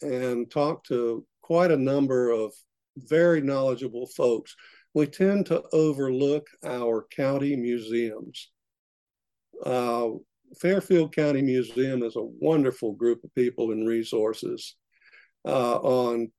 and 0.03 0.51
talked 0.51 0.87
to 0.89 1.27
quite 1.43 1.71
a 1.71 1.77
number 1.77 2.31
of 2.31 2.53
very 2.97 3.41
knowledgeable 3.41 4.07
folks. 4.07 4.55
We 4.95 5.07
tend 5.07 5.47
to 5.47 5.63
overlook 5.73 6.47
our 6.65 7.07
county 7.11 7.57
museums. 7.57 8.51
Uh, 9.65 10.11
Fairfield 10.61 11.15
County 11.15 11.43
Museum 11.43 12.03
is 12.03 12.17
a 12.17 12.23
wonderful 12.23 12.93
group 12.93 13.23
of 13.23 13.35
people 13.35 13.71
and 13.71 13.87
resources 13.87 14.75
uh, 15.47 15.77
on 15.77 16.33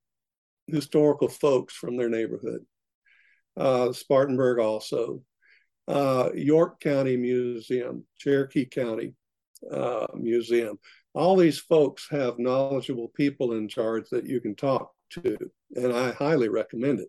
historical 0.66 1.28
folks 1.28 1.74
from 1.74 1.96
their 1.96 2.10
neighborhood. 2.10 2.64
Uh, 3.56 3.92
Spartanburg 3.92 4.58
also. 4.58 5.22
Uh, 5.88 6.30
York 6.34 6.80
County 6.80 7.16
Museum, 7.16 8.04
Cherokee 8.18 8.66
County 8.66 9.14
uh, 9.70 10.06
Museum. 10.14 10.78
All 11.14 11.36
these 11.36 11.58
folks 11.58 12.06
have 12.10 12.38
knowledgeable 12.38 13.08
people 13.08 13.52
in 13.52 13.68
charge 13.68 14.08
that 14.10 14.26
you 14.26 14.40
can 14.40 14.54
talk 14.54 14.92
to, 15.10 15.36
and 15.74 15.92
I 15.92 16.12
highly 16.12 16.48
recommend 16.48 17.00
it. 17.00 17.08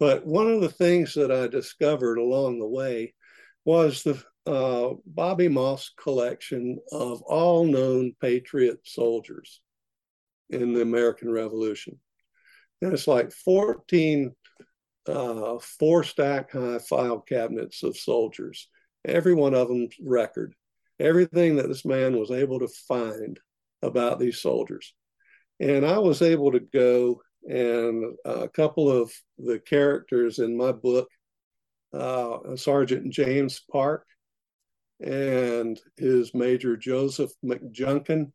But 0.00 0.24
one 0.24 0.50
of 0.50 0.60
the 0.60 0.70
things 0.70 1.14
that 1.14 1.30
I 1.30 1.48
discovered 1.48 2.18
along 2.18 2.58
the 2.58 2.66
way 2.66 3.14
was 3.64 4.02
the 4.02 4.22
uh, 4.46 4.94
Bobby 5.04 5.48
Moss 5.48 5.90
collection 6.00 6.78
of 6.90 7.20
all 7.22 7.66
known 7.66 8.14
Patriot 8.20 8.78
soldiers 8.84 9.60
in 10.48 10.72
the 10.72 10.80
American 10.80 11.30
Revolution. 11.30 12.00
And 12.80 12.92
it's 12.92 13.08
like 13.08 13.32
14 13.32 14.34
uh, 15.08 15.58
four 15.58 16.04
stack 16.04 16.52
high 16.52 16.78
file 16.78 17.20
cabinets 17.20 17.82
of 17.82 17.96
soldiers, 17.96 18.68
every 19.04 19.34
one 19.34 19.54
of 19.54 19.68
them 19.68 19.88
record, 20.04 20.54
everything 21.00 21.56
that 21.56 21.68
this 21.68 21.84
man 21.84 22.18
was 22.18 22.30
able 22.30 22.58
to 22.60 22.68
find 22.88 23.38
about 23.82 24.18
these 24.18 24.40
soldiers. 24.40 24.94
And 25.60 25.84
I 25.84 25.98
was 25.98 26.22
able 26.22 26.52
to 26.52 26.60
go 26.60 27.20
and 27.48 28.16
a 28.24 28.48
couple 28.48 28.90
of 28.90 29.12
the 29.38 29.58
characters 29.58 30.38
in 30.38 30.56
my 30.56 30.72
book, 30.72 31.08
uh, 31.92 32.56
Sergeant 32.56 33.12
James 33.12 33.62
Park 33.70 34.04
and 35.00 35.80
his 35.96 36.34
Major 36.34 36.76
Joseph 36.76 37.30
McJunkin, 37.44 38.32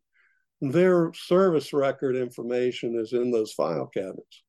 their 0.60 1.12
service 1.14 1.72
record 1.72 2.16
information 2.16 2.98
is 2.98 3.12
in 3.12 3.30
those 3.30 3.52
file 3.52 3.86
cabinets. 3.86 4.42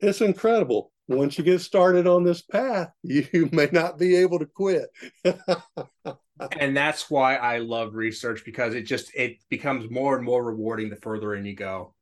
It's 0.00 0.20
incredible. 0.20 0.92
Once 1.08 1.38
you 1.38 1.44
get 1.44 1.60
started 1.60 2.06
on 2.06 2.22
this 2.22 2.42
path, 2.42 2.90
you 3.02 3.48
may 3.52 3.68
not 3.72 3.98
be 3.98 4.16
able 4.16 4.38
to 4.38 4.46
quit. 4.46 4.88
and 6.58 6.76
that's 6.76 7.10
why 7.10 7.36
I 7.36 7.58
love 7.58 7.94
research 7.94 8.44
because 8.44 8.74
it 8.74 8.82
just 8.82 9.14
it 9.14 9.38
becomes 9.48 9.90
more 9.90 10.16
and 10.16 10.24
more 10.24 10.44
rewarding 10.44 10.90
the 10.90 10.96
further 10.96 11.34
in 11.34 11.44
you 11.44 11.54
go. 11.54 11.94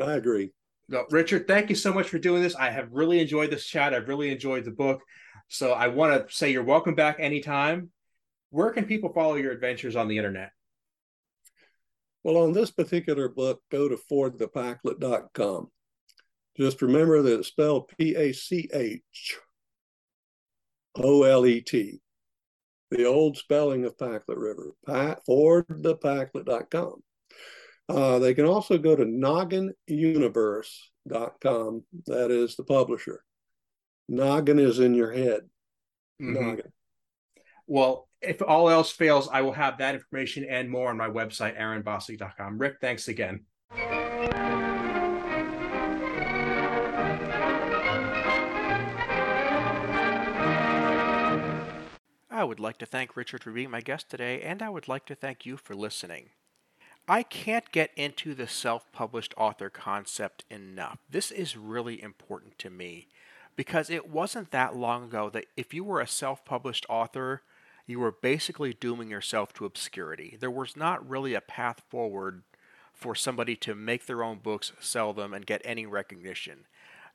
I 0.00 0.14
agree. 0.14 0.52
No, 0.88 1.06
Richard, 1.10 1.46
thank 1.46 1.70
you 1.70 1.76
so 1.76 1.92
much 1.92 2.08
for 2.08 2.18
doing 2.18 2.42
this. 2.42 2.54
I 2.54 2.70
have 2.70 2.92
really 2.92 3.20
enjoyed 3.20 3.50
this 3.50 3.66
chat. 3.66 3.94
I've 3.94 4.08
really 4.08 4.30
enjoyed 4.30 4.64
the 4.64 4.70
book. 4.70 5.02
So 5.48 5.72
I 5.72 5.88
want 5.88 6.28
to 6.28 6.34
say 6.34 6.52
you're 6.52 6.64
welcome 6.64 6.94
back 6.94 7.16
anytime. 7.18 7.90
Where 8.50 8.70
can 8.70 8.84
people 8.84 9.12
follow 9.12 9.34
your 9.36 9.52
adventures 9.52 9.96
on 9.96 10.08
the 10.08 10.18
internet? 10.18 10.50
Well, 12.22 12.38
on 12.38 12.52
this 12.52 12.70
particular 12.70 13.28
book, 13.28 13.60
go 13.70 13.88
to 13.88 13.96
fordthepacholet.com. 13.96 15.70
Just 16.56 16.82
remember 16.82 17.22
that 17.22 17.38
it's 17.38 17.48
spelled 17.48 17.90
P 17.98 18.14
A 18.14 18.32
C 18.32 18.68
H 18.72 19.38
O 20.96 21.24
L 21.24 21.46
E 21.46 21.60
T, 21.60 22.00
the 22.90 23.04
old 23.04 23.36
spelling 23.36 23.84
of 23.84 23.96
Pacholet 23.96 24.36
River, 24.36 24.72
fordthepacholet.com. 24.86 27.02
Uh, 27.88 28.18
they 28.18 28.34
can 28.34 28.46
also 28.46 28.76
go 28.78 28.96
to 28.96 29.04
nogginuniverse.com. 29.04 31.84
That 32.06 32.30
is 32.30 32.56
the 32.56 32.64
publisher. 32.64 33.22
Noggin 34.08 34.58
is 34.58 34.78
in 34.78 34.94
your 34.94 35.12
head. 35.12 35.42
Mm-hmm. 36.20 36.34
Noggin. 36.34 36.72
Well, 37.66 38.08
if 38.20 38.42
all 38.42 38.68
else 38.70 38.90
fails, 38.90 39.28
I 39.28 39.42
will 39.42 39.52
have 39.52 39.78
that 39.78 39.94
information 39.94 40.44
and 40.48 40.70
more 40.70 40.90
on 40.90 40.96
my 40.96 41.08
website, 41.08 41.60
aaronbossig.com. 41.60 42.58
Rick, 42.58 42.76
thanks 42.80 43.08
again. 43.08 43.44
I 52.44 52.46
would 52.46 52.60
like 52.60 52.76
to 52.80 52.84
thank 52.84 53.16
Richard 53.16 53.42
for 53.42 53.52
being 53.52 53.70
my 53.70 53.80
guest 53.80 54.10
today, 54.10 54.42
and 54.42 54.60
I 54.60 54.68
would 54.68 54.86
like 54.86 55.06
to 55.06 55.14
thank 55.14 55.46
you 55.46 55.56
for 55.56 55.74
listening. 55.74 56.28
I 57.08 57.22
can't 57.22 57.72
get 57.72 57.90
into 57.96 58.34
the 58.34 58.46
self 58.46 58.92
published 58.92 59.32
author 59.38 59.70
concept 59.70 60.44
enough. 60.50 60.98
This 61.08 61.30
is 61.30 61.56
really 61.56 62.02
important 62.02 62.58
to 62.58 62.68
me 62.68 63.08
because 63.56 63.88
it 63.88 64.10
wasn't 64.10 64.50
that 64.50 64.76
long 64.76 65.04
ago 65.04 65.30
that 65.30 65.46
if 65.56 65.72
you 65.72 65.84
were 65.84 66.02
a 66.02 66.06
self 66.06 66.44
published 66.44 66.84
author, 66.90 67.40
you 67.86 67.98
were 67.98 68.12
basically 68.12 68.74
dooming 68.74 69.08
yourself 69.08 69.54
to 69.54 69.64
obscurity. 69.64 70.36
There 70.38 70.50
was 70.50 70.76
not 70.76 71.08
really 71.08 71.32
a 71.32 71.40
path 71.40 71.80
forward 71.88 72.42
for 72.92 73.14
somebody 73.14 73.56
to 73.56 73.74
make 73.74 74.04
their 74.04 74.22
own 74.22 74.36
books, 74.36 74.70
sell 74.80 75.14
them, 75.14 75.32
and 75.32 75.46
get 75.46 75.62
any 75.64 75.86
recognition. 75.86 76.66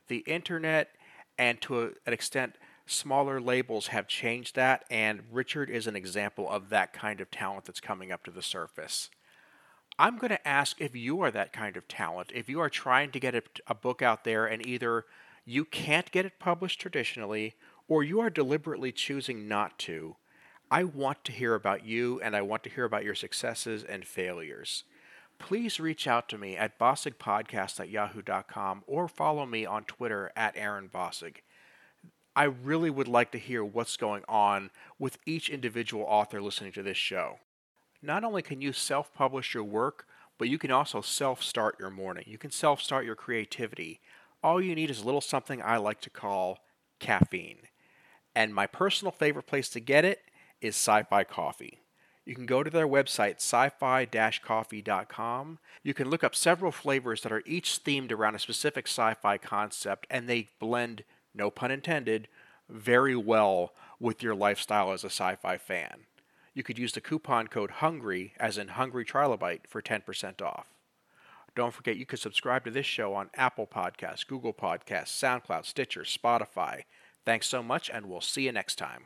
The 0.07 0.23
internet 0.25 0.89
and 1.37 1.61
to 1.61 1.93
an 2.05 2.13
extent, 2.13 2.55
smaller 2.89 3.39
labels 3.39 3.87
have 3.87 4.07
changed 4.07 4.55
that, 4.55 4.85
and 4.89 5.21
Richard 5.31 5.69
is 5.69 5.87
an 5.87 5.95
example 5.95 6.49
of 6.49 6.69
that 6.69 6.93
kind 6.93 7.21
of 7.21 7.31
talent 7.31 7.65
that's 7.65 7.79
coming 7.79 8.11
up 8.11 8.23
to 8.25 8.31
the 8.31 8.41
surface. 8.41 9.09
I'm 9.97 10.17
going 10.17 10.29
to 10.29 10.47
ask 10.47 10.79
if 10.79 10.95
you 10.95 11.21
are 11.21 11.31
that 11.31 11.53
kind 11.53 11.75
of 11.75 11.87
talent, 11.87 12.31
if 12.33 12.49
you 12.49 12.59
are 12.61 12.69
trying 12.69 13.11
to 13.11 13.19
get 13.19 13.35
a, 13.35 13.43
a, 13.67 13.75
book 13.75 14.01
out 14.01 14.23
there 14.23 14.45
and 14.45 14.65
either 14.65 15.05
you 15.45 15.65
can't 15.65 16.09
get 16.11 16.25
it 16.25 16.39
published 16.39 16.79
traditionally 16.79 17.55
or 17.87 18.01
you 18.01 18.21
are 18.21 18.29
deliberately 18.29 18.93
choosing 18.93 19.47
not 19.47 19.77
to, 19.79 20.15
I 20.71 20.85
want 20.85 21.25
to 21.25 21.31
hear 21.31 21.53
about 21.53 21.85
you 21.85 22.21
and 22.21 22.35
I 22.35 22.41
want 22.41 22.63
to 22.63 22.69
hear 22.69 22.85
about 22.85 23.03
your 23.03 23.15
successes 23.15 23.83
and 23.83 24.05
failures. 24.05 24.85
Please 25.37 25.79
reach 25.79 26.07
out 26.07 26.29
to 26.29 26.37
me 26.37 26.55
at 26.55 26.79
bossigpodcast 26.79 28.83
or 28.87 29.07
follow 29.07 29.45
me 29.45 29.65
on 29.65 29.83
Twitter 29.83 30.31
at 30.35 30.55
Aaron 30.55 30.89
Bossig. 30.93 31.37
I 32.35 32.43
really 32.43 32.89
would 32.89 33.07
like 33.07 33.31
to 33.31 33.37
hear 33.37 33.63
what's 33.63 33.97
going 33.97 34.23
on 34.27 34.71
with 34.97 35.17
each 35.25 35.49
individual 35.49 36.05
author 36.07 36.41
listening 36.41 36.71
to 36.73 36.83
this 36.83 36.97
show. 36.97 37.39
Not 38.01 38.23
only 38.23 38.41
can 38.41 38.61
you 38.61 38.71
self 38.71 39.13
publish 39.13 39.53
your 39.53 39.63
work, 39.63 40.07
but 40.37 40.47
you 40.47 40.57
can 40.57 40.71
also 40.71 41.01
self 41.01 41.43
start 41.43 41.75
your 41.79 41.89
morning. 41.89 42.23
You 42.27 42.37
can 42.37 42.51
self 42.51 42.81
start 42.81 43.05
your 43.05 43.15
creativity. 43.15 43.99
All 44.41 44.61
you 44.61 44.73
need 44.73 44.89
is 44.89 45.01
a 45.01 45.05
little 45.05 45.21
something 45.21 45.61
I 45.61 45.77
like 45.77 45.99
to 46.01 46.09
call 46.09 46.59
caffeine. 46.99 47.59
And 48.35 48.55
my 48.55 48.67
personal 48.67 49.11
favorite 49.11 49.47
place 49.47 49.69
to 49.69 49.79
get 49.79 50.05
it 50.05 50.21
is 50.61 50.75
Sci 50.75 51.03
Fi 51.03 51.23
Coffee. 51.25 51.79
You 52.29 52.35
can 52.35 52.45
go 52.45 52.61
to 52.61 52.69
their 52.69 52.87
website, 52.87 53.37
sci 53.37 53.69
fi 53.79 54.05
coffee.com. 54.05 55.57
You 55.81 55.93
can 55.95 56.09
look 56.11 56.23
up 56.23 56.35
several 56.35 56.71
flavors 56.71 57.21
that 57.21 57.31
are 57.31 57.41
each 57.45 57.83
themed 57.83 58.11
around 58.11 58.35
a 58.35 58.39
specific 58.39 58.87
sci 58.87 59.15
fi 59.15 59.39
concept, 59.39 60.05
and 60.11 60.29
they 60.29 60.49
blend, 60.59 61.05
no 61.33 61.49
pun 61.49 61.71
intended, 61.71 62.27
very 62.69 63.15
well 63.15 63.73
with 63.99 64.23
your 64.23 64.35
lifestyle 64.35 64.91
as 64.91 65.03
a 65.03 65.07
sci 65.07 65.35
fi 65.35 65.57
fan. 65.57 66.05
You 66.53 66.63
could 66.63 66.79
use 66.79 66.93
the 66.93 67.01
coupon 67.01 67.47
code 67.47 67.71
HUNGRY, 67.71 68.33
as 68.39 68.57
in 68.57 68.69
Hungry 68.69 69.05
Trilobite, 69.05 69.67
for 69.67 69.81
10% 69.81 70.41
off. 70.41 70.67
Don't 71.55 71.73
forget 71.73 71.97
you 71.97 72.05
can 72.05 72.17
subscribe 72.17 72.63
to 72.65 72.71
this 72.71 72.85
show 72.85 73.13
on 73.13 73.29
Apple 73.35 73.67
Podcasts, 73.67 74.25
Google 74.25 74.53
Podcasts, 74.53 75.07
SoundCloud, 75.07 75.65
Stitcher, 75.65 76.01
Spotify. 76.01 76.83
Thanks 77.25 77.47
so 77.47 77.61
much, 77.61 77.89
and 77.89 78.07
we'll 78.07 78.21
see 78.21 78.43
you 78.43 78.51
next 78.51 78.77
time. 78.77 79.05